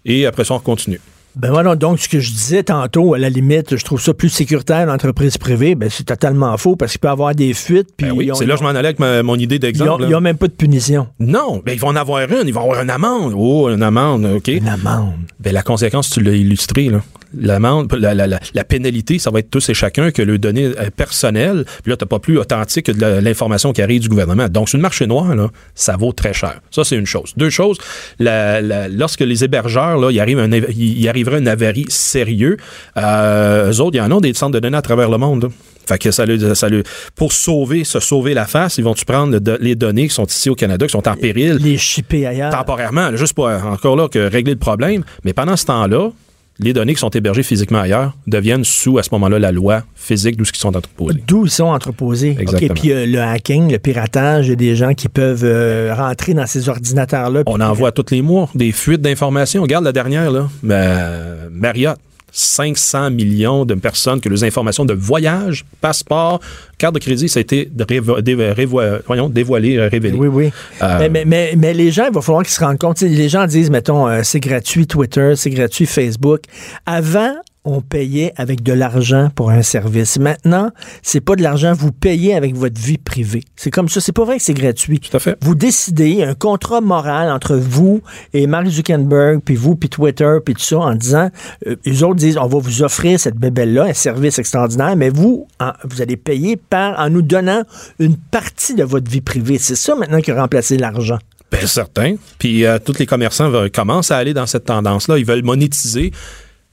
[0.04, 1.00] Et après ça, on continue.
[1.36, 4.30] Ben voilà, donc ce que je disais tantôt, à la limite, je trouve ça plus
[4.30, 7.90] sécuritaire l'entreprise privée, ben c'est totalement faux parce qu'il peut y avoir des fuites.
[7.94, 10.04] Puis ben oui, c'est là que je m'en allais avec mon idée d'exemple.
[10.04, 11.08] Il n'y a, même pas de punition.
[11.20, 13.34] Non, ben ils vont en avoir une, ils vont avoir une amende.
[13.36, 14.48] Oh, une amende, OK.
[14.48, 15.12] Une amende.
[15.38, 17.02] Ben la conséquence, tu l'as illustré, là
[17.34, 20.90] l'amende, la, la, la, pénalité, ça va être tous et chacun que le données euh,
[20.94, 24.48] personnel, puis là, tu pas plus authentique que de l'information qui arrive du gouvernement.
[24.48, 26.60] Donc, sur le marché noir, là, ça vaut très cher.
[26.70, 27.32] Ça, c'est une chose.
[27.36, 27.78] Deux choses,
[28.18, 32.56] lorsque les hébergeurs, là, il, arrive un, il arrivera un avarie sérieux,
[32.96, 35.50] euh, eux autres, il y en a des centres de données à travers le monde.
[35.86, 36.24] Fait que ça,
[36.54, 36.68] ça
[37.14, 40.56] pour sauver, se sauver la face, ils vont-tu prendre les données qui sont ici au
[40.56, 41.58] Canada, qui sont en péril?
[41.60, 42.50] Les chipper ailleurs.
[42.50, 45.04] Temporairement, juste pour encore là que régler le problème.
[45.24, 46.10] Mais pendant ce temps-là,
[46.58, 50.36] les données qui sont hébergées physiquement ailleurs deviennent sous, à ce moment-là, la loi physique
[50.36, 51.22] d'où ils sont entreposés.
[51.26, 52.36] D'où ils sont entreposés.
[52.38, 52.74] Exactement.
[52.74, 56.34] Puis euh, le hacking, le piratage, il y a des gens qui peuvent euh, rentrer
[56.34, 57.42] dans ces ordinateurs-là.
[57.46, 59.62] On en voit tous les mois des fuites d'informations.
[59.62, 60.48] Regarde la dernière, là.
[60.62, 61.98] Ben, Marriott
[62.36, 66.40] 500 millions de personnes que les informations de voyage, passeport,
[66.76, 70.18] carte de crédit, ça a été dévoilé, euh, révélé.
[70.18, 70.52] Oui, oui.
[70.82, 73.00] Euh, mais, mais, mais, les gens, il va falloir qu'ils se rendent compte.
[73.00, 76.42] Les gens disent, mettons, euh, c'est gratuit Twitter, c'est gratuit Facebook.
[76.84, 77.36] Avant,
[77.66, 80.18] on payait avec de l'argent pour un service.
[80.18, 80.70] Maintenant,
[81.02, 83.42] c'est pas de l'argent, vous payez avec votre vie privée.
[83.56, 84.00] C'est comme ça.
[84.00, 85.00] C'est pas vrai que c'est gratuit.
[85.00, 85.36] Tout à fait.
[85.42, 88.02] Vous décidez un contrat moral entre vous
[88.32, 91.30] et Mark Zuckerberg, puis vous, puis Twitter, puis tout ça, en disant,
[91.66, 95.48] euh, les autres disent, on va vous offrir cette bébelle-là, un service extraordinaire, mais vous,
[95.84, 97.62] vous allez payer par, en nous donnant
[97.98, 99.58] une partie de votre vie privée.
[99.58, 101.18] C'est ça maintenant qui a remplacé l'argent.
[101.50, 102.14] Bien certain.
[102.38, 105.18] Puis euh, tous les commerçants commencent à aller dans cette tendance-là.
[105.18, 106.12] Ils veulent monétiser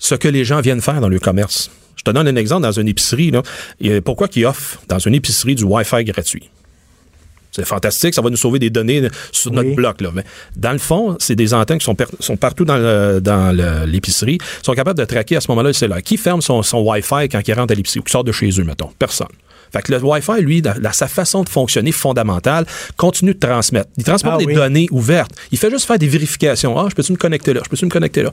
[0.04, 1.72] ce que les gens viennent faire dans le commerce.
[1.96, 3.32] Je te donne un exemple dans une épicerie.
[3.32, 3.42] Là.
[4.04, 6.50] pourquoi qu'ils offrent dans une épicerie du Wi-Fi gratuit?
[7.52, 10.02] C'est fantastique, ça va nous sauver des données sur notre bloc.
[10.02, 10.10] Là.
[10.14, 10.24] Mais
[10.58, 15.00] dans le fond, c'est des antennes qui sont, sont partout dans l'épicerie, Ils sont capables
[15.00, 16.02] de traquer à ce moment-là c'est là.
[16.02, 18.64] Qui ferme son, Wi-Fi quand il rentre à l'épicerie ou qui sort de chez eux,
[18.64, 18.90] mettons?
[19.00, 19.28] Personne.
[19.72, 22.66] Fait que le Wi-Fi, lui, dans, sa façon de fonctionner fondamentale,
[22.98, 23.90] continue de transmettre.
[23.98, 25.32] Il transmet ah des données ouvertes.
[25.52, 26.78] Il fait juste faire des vérifications.
[26.78, 27.62] Ah, je peux-tu me connecter là?
[27.64, 28.32] Je peux-tu me connecter là?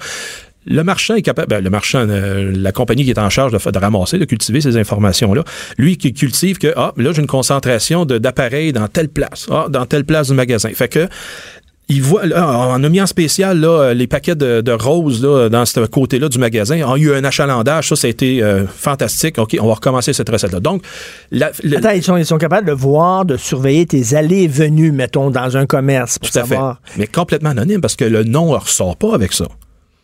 [0.67, 3.71] Le marchand est capable, ben, le marchand, euh, la compagnie qui est en charge de,
[3.71, 5.43] de, ramasser, de cultiver ces informations-là,
[5.79, 9.87] lui qui cultive que, ah, là, j'ai une concentration d'appareils dans telle place, ah, dans
[9.87, 10.71] telle place du magasin.
[10.75, 11.09] Fait que,
[11.91, 15.81] il voit, on a mis en spécial là, les paquets de, roses là, dans ce
[15.81, 16.81] côté-là du magasin.
[16.87, 19.39] On a eu un achalandage, ça, ça a été euh, fantastique.
[19.39, 20.61] OK, on va recommencer cette recette-là.
[20.61, 20.85] Donc,
[21.33, 25.31] Attends, ils sont, ils sont, capables de voir, de surveiller tes allées et venues, mettons,
[25.31, 26.21] dans un commerce.
[26.21, 26.59] Pour Tout à fait.
[26.97, 29.47] Mais complètement anonyme parce que le nom ne ressort pas avec ça.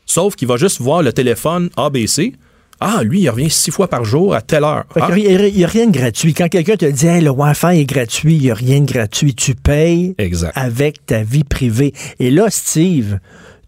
[0.07, 2.33] Sauf qu'il va juste voir le téléphone ABC.
[2.81, 4.85] Ah, lui, il revient six fois par jour à telle heure.
[5.01, 6.35] Ah, Il n'y a, rien de gratuit.
[6.35, 9.35] Quand quelqu'un te dit hey, le Wi-Fi est gratuit, il n'y a rien de gratuit.
[9.35, 10.53] Tu payes Exact.
[10.55, 11.95] avec ta vie privée.
[12.21, 13.19] Et là, Steve,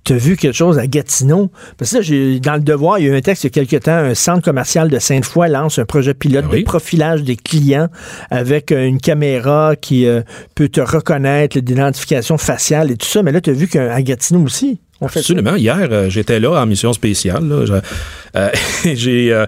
[0.04, 1.50] tu as vu quelque chose à Gatineau?
[1.78, 3.64] Parce que là, dans le devoir, il y a eu un texte il y a
[3.64, 6.60] quelque temps, un centre commercial de Sainte-Foy lance un projet pilote oui.
[6.60, 7.88] de profilage des clients
[8.30, 10.20] avec euh, une caméra qui euh,
[10.54, 13.22] peut te reconnaître, l'identification faciale et tout ça.
[13.22, 15.32] Mais là, tu as vu qu'à Gatineau aussi, on fait ça.
[15.32, 15.56] Absolument.
[15.56, 17.44] Hier, euh, j'étais là en mission spéciale.
[17.50, 18.50] euh,
[18.84, 19.46] j'ai euh,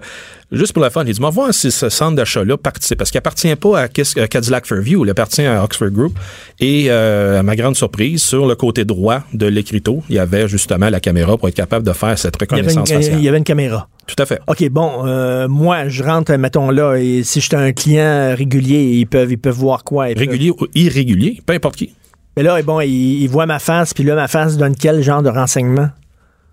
[0.51, 3.55] juste pour la fun, j'ai dit, voir si ce centre d'achat-là participe, parce qu'il appartient
[3.55, 6.17] pas à à Cadillac Fairview, il appartient à Oxford Group.
[6.59, 10.47] Et euh, à ma grande surprise, sur le côté droit de l'écriteau, il y avait
[10.47, 13.19] justement la caméra pour être capable de faire cette Il y, avait reconnaissance une, faciale.
[13.19, 13.87] il y avait une caméra.
[14.07, 14.39] Tout à fait.
[14.47, 19.05] OK, bon, euh, moi, je rentre, mettons là, et si j'étais un client régulier, ils
[19.05, 20.09] peuvent, ils peuvent voir quoi?
[20.09, 21.93] Ils peuvent- Régulier ou irrégulier, peu importe qui.
[22.37, 25.21] Mais là, bon, ils, ils voient ma face, puis là, ma face donne quel genre
[25.21, 25.89] de renseignement?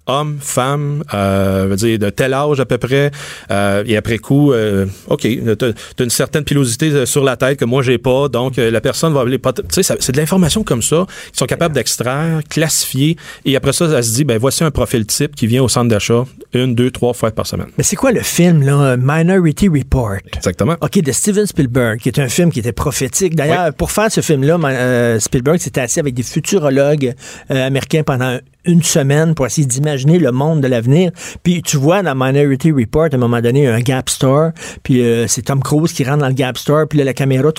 [0.09, 3.11] Homme, femme, euh, veut dire de tel âge à peu près,
[3.50, 5.26] euh, et après coup, euh, ok,
[5.59, 8.80] t'as une certaine pilosité euh, sur la tête que moi j'ai pas, donc euh, la
[8.80, 13.16] personne va aller, tu sais, c'est de l'information comme ça, ils sont capables d'extraire, classifier,
[13.44, 15.88] et après ça, ça se dit, ben voici un profil type qui vient au centre
[15.88, 17.68] d'achat une, deux, trois fois par semaine.
[17.76, 18.96] Mais c'est quoi le film, là?
[18.96, 20.18] Minority Report?
[20.34, 20.76] Exactement.
[20.80, 23.36] OK, de Steven Spielberg, qui est un film qui était prophétique.
[23.36, 27.14] D'ailleurs, pour faire ce film-là, euh, Spielberg s'était assis avec des futurologues
[27.50, 28.38] euh, américains pendant
[28.68, 31.10] une semaine pour essayer d'imaginer le monde de l'avenir.
[31.42, 34.50] Puis tu vois dans Minority Report, à un moment donné, un Gap Store,
[34.82, 37.50] puis euh, c'est Tom Cruise qui rentre dans le Gap Store, puis là, la caméra...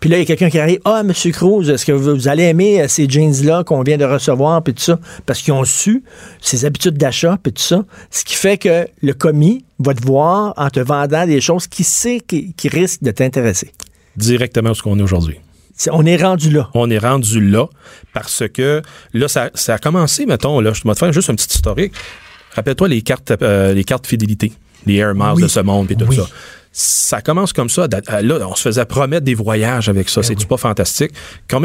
[0.00, 0.78] Puis là, il y a quelqu'un qui arrive.
[0.84, 4.62] Ah, Monsieur Cruz, est-ce que vous, allez aimer euh, ces jeans-là qu'on vient de recevoir,
[4.62, 4.98] puis tout ça?
[5.26, 6.02] Parce qu'ils ont su
[6.40, 7.84] ses habitudes d'achat, puis tout ça.
[8.10, 11.84] Ce qui fait que le commis va te voir en te vendant des choses qui
[11.84, 13.72] sait qui, qui risquent de t'intéresser.
[14.16, 15.40] Directement où ce qu'on est aujourd'hui.
[15.90, 16.70] On est rendu là.
[16.74, 17.66] On est rendu là
[18.12, 21.34] parce que là, ça, ça a commencé, mettons, là, je vais te faire juste un
[21.34, 21.92] petit historique.
[22.54, 24.52] Rappelle-toi les cartes, euh, les cartes fidélité,
[24.86, 25.42] les Air Miles Oui.
[25.42, 26.16] de ce monde et tout Oui.
[26.16, 26.26] ça.
[26.78, 27.84] Ça commence comme ça.
[28.10, 30.22] Euh, Là, on se faisait promettre des voyages avec Ben ça.
[30.22, 31.10] C'est-tu pas fantastique?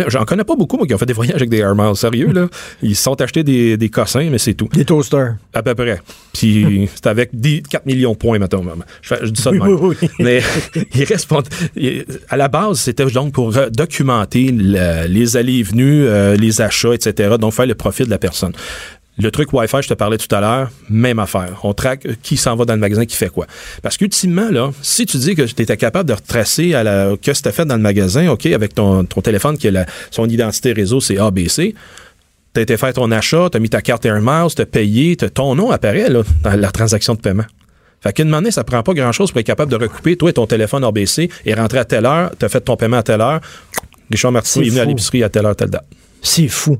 [0.07, 1.97] J'en connais pas beaucoup, moi, qui ont fait des voyages avec des Air Miles.
[1.97, 2.47] Sérieux, là?
[2.81, 4.69] Ils se sont achetés des, des cossins, mais c'est tout.
[4.71, 5.35] Des toasters.
[5.53, 5.99] À peu près.
[6.33, 8.63] Puis c'est avec 10 4 millions de points, mettons.
[9.01, 9.79] Je, je dis ça de Oui, même.
[9.83, 10.09] oui, oui.
[10.19, 10.41] Mais
[10.95, 11.43] il reste pas-
[11.75, 16.61] il- à la base, c'était donc pour documenter le- les allées et venues, euh, les
[16.61, 17.35] achats, etc.
[17.37, 18.53] Donc faire le profit de la personne.
[19.21, 21.59] Le truc Wi-Fi, je te parlais tout à l'heure, même affaire.
[21.63, 23.45] On traque qui s'en va dans le magasin, qui fait quoi.
[23.83, 27.33] Parce qu'ultimement, là, si tu dis que tu étais capable de retracer à la, que
[27.33, 30.73] c'était fait dans le magasin, OK, avec ton, ton téléphone qui a la- son identité
[30.73, 31.75] réseau, c'est ABC,
[32.53, 35.71] T'as été faire ton achat, t'as mis ta carte Air Miles, t'as payé, ton nom
[35.71, 37.45] apparaît là, dans la transaction de paiement.
[38.01, 40.45] Fait qu'une année, ça prend pas grand-chose pour être capable de recouper, toi et ton
[40.47, 43.39] téléphone ABC, et rentrer à telle heure, t'as fait ton paiement à telle heure,
[44.11, 45.85] Richard Martineau C'est est venu à l'épicerie à telle heure, telle date.
[46.21, 46.77] C'est fou.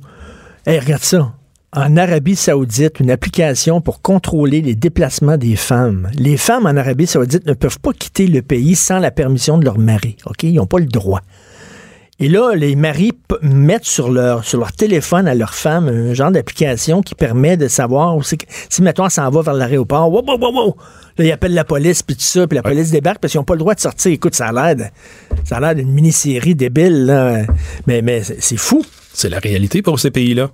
[0.66, 1.32] Hey, regarde ça.
[1.74, 6.10] En Arabie Saoudite, une application pour contrôler les déplacements des femmes.
[6.16, 9.64] Les femmes en Arabie Saoudite ne peuvent pas quitter le pays sans la permission de
[9.64, 10.18] leur mari.
[10.26, 10.44] OK?
[10.44, 11.22] Ils n'ont pas le droit.
[12.20, 16.30] Et là, les maris mettent sur leur, sur leur téléphone à leur femme un genre
[16.30, 18.38] d'application qui permet de savoir où si,
[18.82, 20.76] mettons, elle s'en va vers l'aéroport, wow, wow, wow, wow.
[21.18, 23.46] Là, ils appellent la police, puis tout ça, puis la police débarque parce qu'ils n'ont
[23.46, 24.12] pas le droit de sortir.
[24.12, 24.92] Écoute, ça a l'air de-
[25.46, 27.44] ça a l'air d'une mini-série débile, là.
[27.88, 28.84] Mais, mais c'est fou.
[29.14, 30.52] C'est la réalité pour ces pays-là.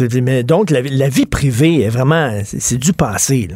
[0.00, 2.40] Mais donc, la, vie privée est vraiment.
[2.44, 3.48] C'est du passé.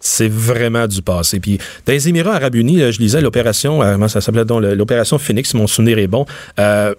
[0.00, 1.40] C'est vraiment du passé.
[1.40, 5.50] Puis dans les Émirats arabes unis, là, je lisais l'opération, euh, comment ça l'opération Phoenix,
[5.50, 6.26] si mon souvenir est bon.
[6.58, 6.94] Euh,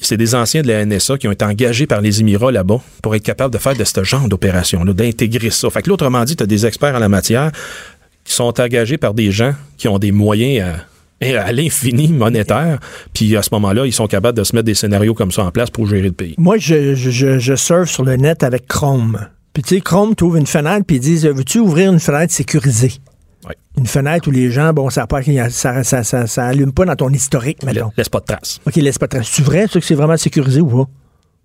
[0.00, 3.14] c'est des anciens de la NSA qui ont été engagés par les Émirats là-bas pour
[3.14, 5.70] être capables de faire de ce genre d'opération-là, d'intégrer ça.
[5.70, 7.52] Fait que là, autrement dit, tu as des experts en la matière
[8.24, 10.76] qui sont engagés par des gens qui ont des moyens à,
[11.22, 12.78] à l'infini monétaire.
[13.12, 15.50] Puis à ce moment-là, ils sont capables de se mettre des scénarios comme ça en
[15.50, 16.34] place pour gérer le pays.
[16.38, 19.26] Moi, je, je, je, surfe sur le net avec Chrome.
[19.52, 22.94] Puis, tu sais, Chrome t'ouvre une fenêtre, puis ils disent Veux-tu ouvrir une fenêtre sécurisée?
[23.46, 23.56] Ouais.
[23.78, 26.96] Une fenêtre où les gens, bon, ça, pas, ça, ça, ça, ça allume pas dans
[26.96, 27.90] ton historique, mettons.
[27.96, 28.60] Laisse pas de traces.
[28.66, 29.28] OK, laisse pas de trace.
[29.30, 30.90] C'est vrai, ça, que c'est vraiment sécurisé ou pas?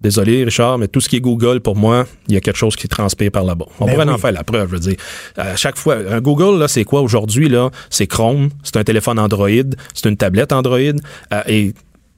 [0.02, 2.76] Désolé, Richard, mais tout ce qui est Google, pour moi, il y a quelque chose
[2.78, 3.66] qui transpire par là-bas.
[3.82, 4.14] On Ben pourrait oui.
[4.14, 4.96] en faire la preuve, je veux dire.
[5.36, 7.70] À chaque fois, un Google, là, c'est quoi aujourd'hui, là?
[7.90, 9.50] C'est Chrome, c'est un téléphone Android,
[9.94, 11.74] c'est une tablette Android, euh, et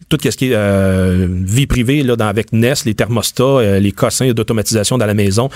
[0.10, 3.92] tout ce qui est euh, vie privée, là, dans- avec Nest, les thermostats, euh, les
[3.94, 5.50] cossins d'automatisation dans la maison.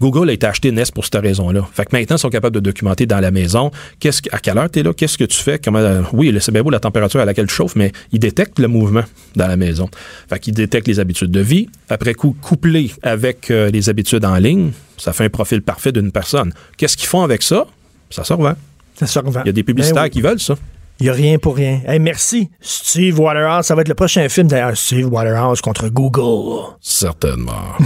[0.00, 1.66] Google a été acheté Nest pour cette raison-là.
[1.72, 4.58] Fait que maintenant, ils sont capables de documenter dans la maison qu'est-ce que- à quelle
[4.58, 6.80] heure tu es là, qu'est-ce que tu fais, comment, euh, oui, c'est bien beau la
[6.80, 9.04] température à laquelle tu chauffes, mais ils détectent le mouvement
[9.36, 9.88] dans la maison.
[10.28, 11.68] Fait qu'ils détectent les habitudes de vie.
[11.88, 16.12] Après coup, couplé avec euh, les habitudes en ligne, ça fait un profil parfait d'une
[16.12, 16.52] personne.
[16.76, 17.66] Qu'est-ce qu'ils font avec ça?
[18.10, 18.54] Ça se revend.
[18.98, 19.40] Ça se revend.
[19.44, 20.10] Il y a des publicitaires Ben oui.
[20.10, 20.54] qui veulent ça.
[20.98, 21.80] Il n'y a rien pour rien.
[21.86, 23.66] Hey, merci, Steve Waterhouse.
[23.66, 24.76] Ça va être le prochain film, d'ailleurs.
[24.76, 26.74] Steve Waterhouse contre Google.
[26.80, 27.76] Certainement.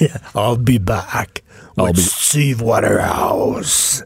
[0.34, 1.44] I'll be back.
[1.76, 4.04] Ah, with ben- Steve Waterhouse.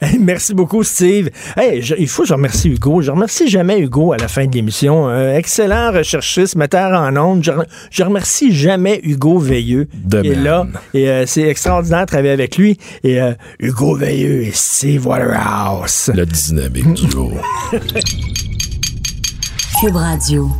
[0.00, 1.30] Hey, merci beaucoup, Steve.
[1.56, 3.00] Hey, je- il faut que je remercie Hugo.
[3.00, 5.08] Je remercie jamais Hugo à la fin de l'émission.
[5.08, 7.42] Euh, excellent recherchiste, metteur en ondes.
[7.42, 10.44] Je, re- je remercie jamais Hugo Veilleux De qui est même.
[10.44, 10.66] là.
[10.92, 12.76] Et euh, c'est extraordinaire de travailler avec lui.
[13.02, 16.10] Et euh, Hugo Veilleux et Steve Waterhouse.
[16.14, 17.32] Le dynamique du jour.
[19.80, 20.50] Cube Radio.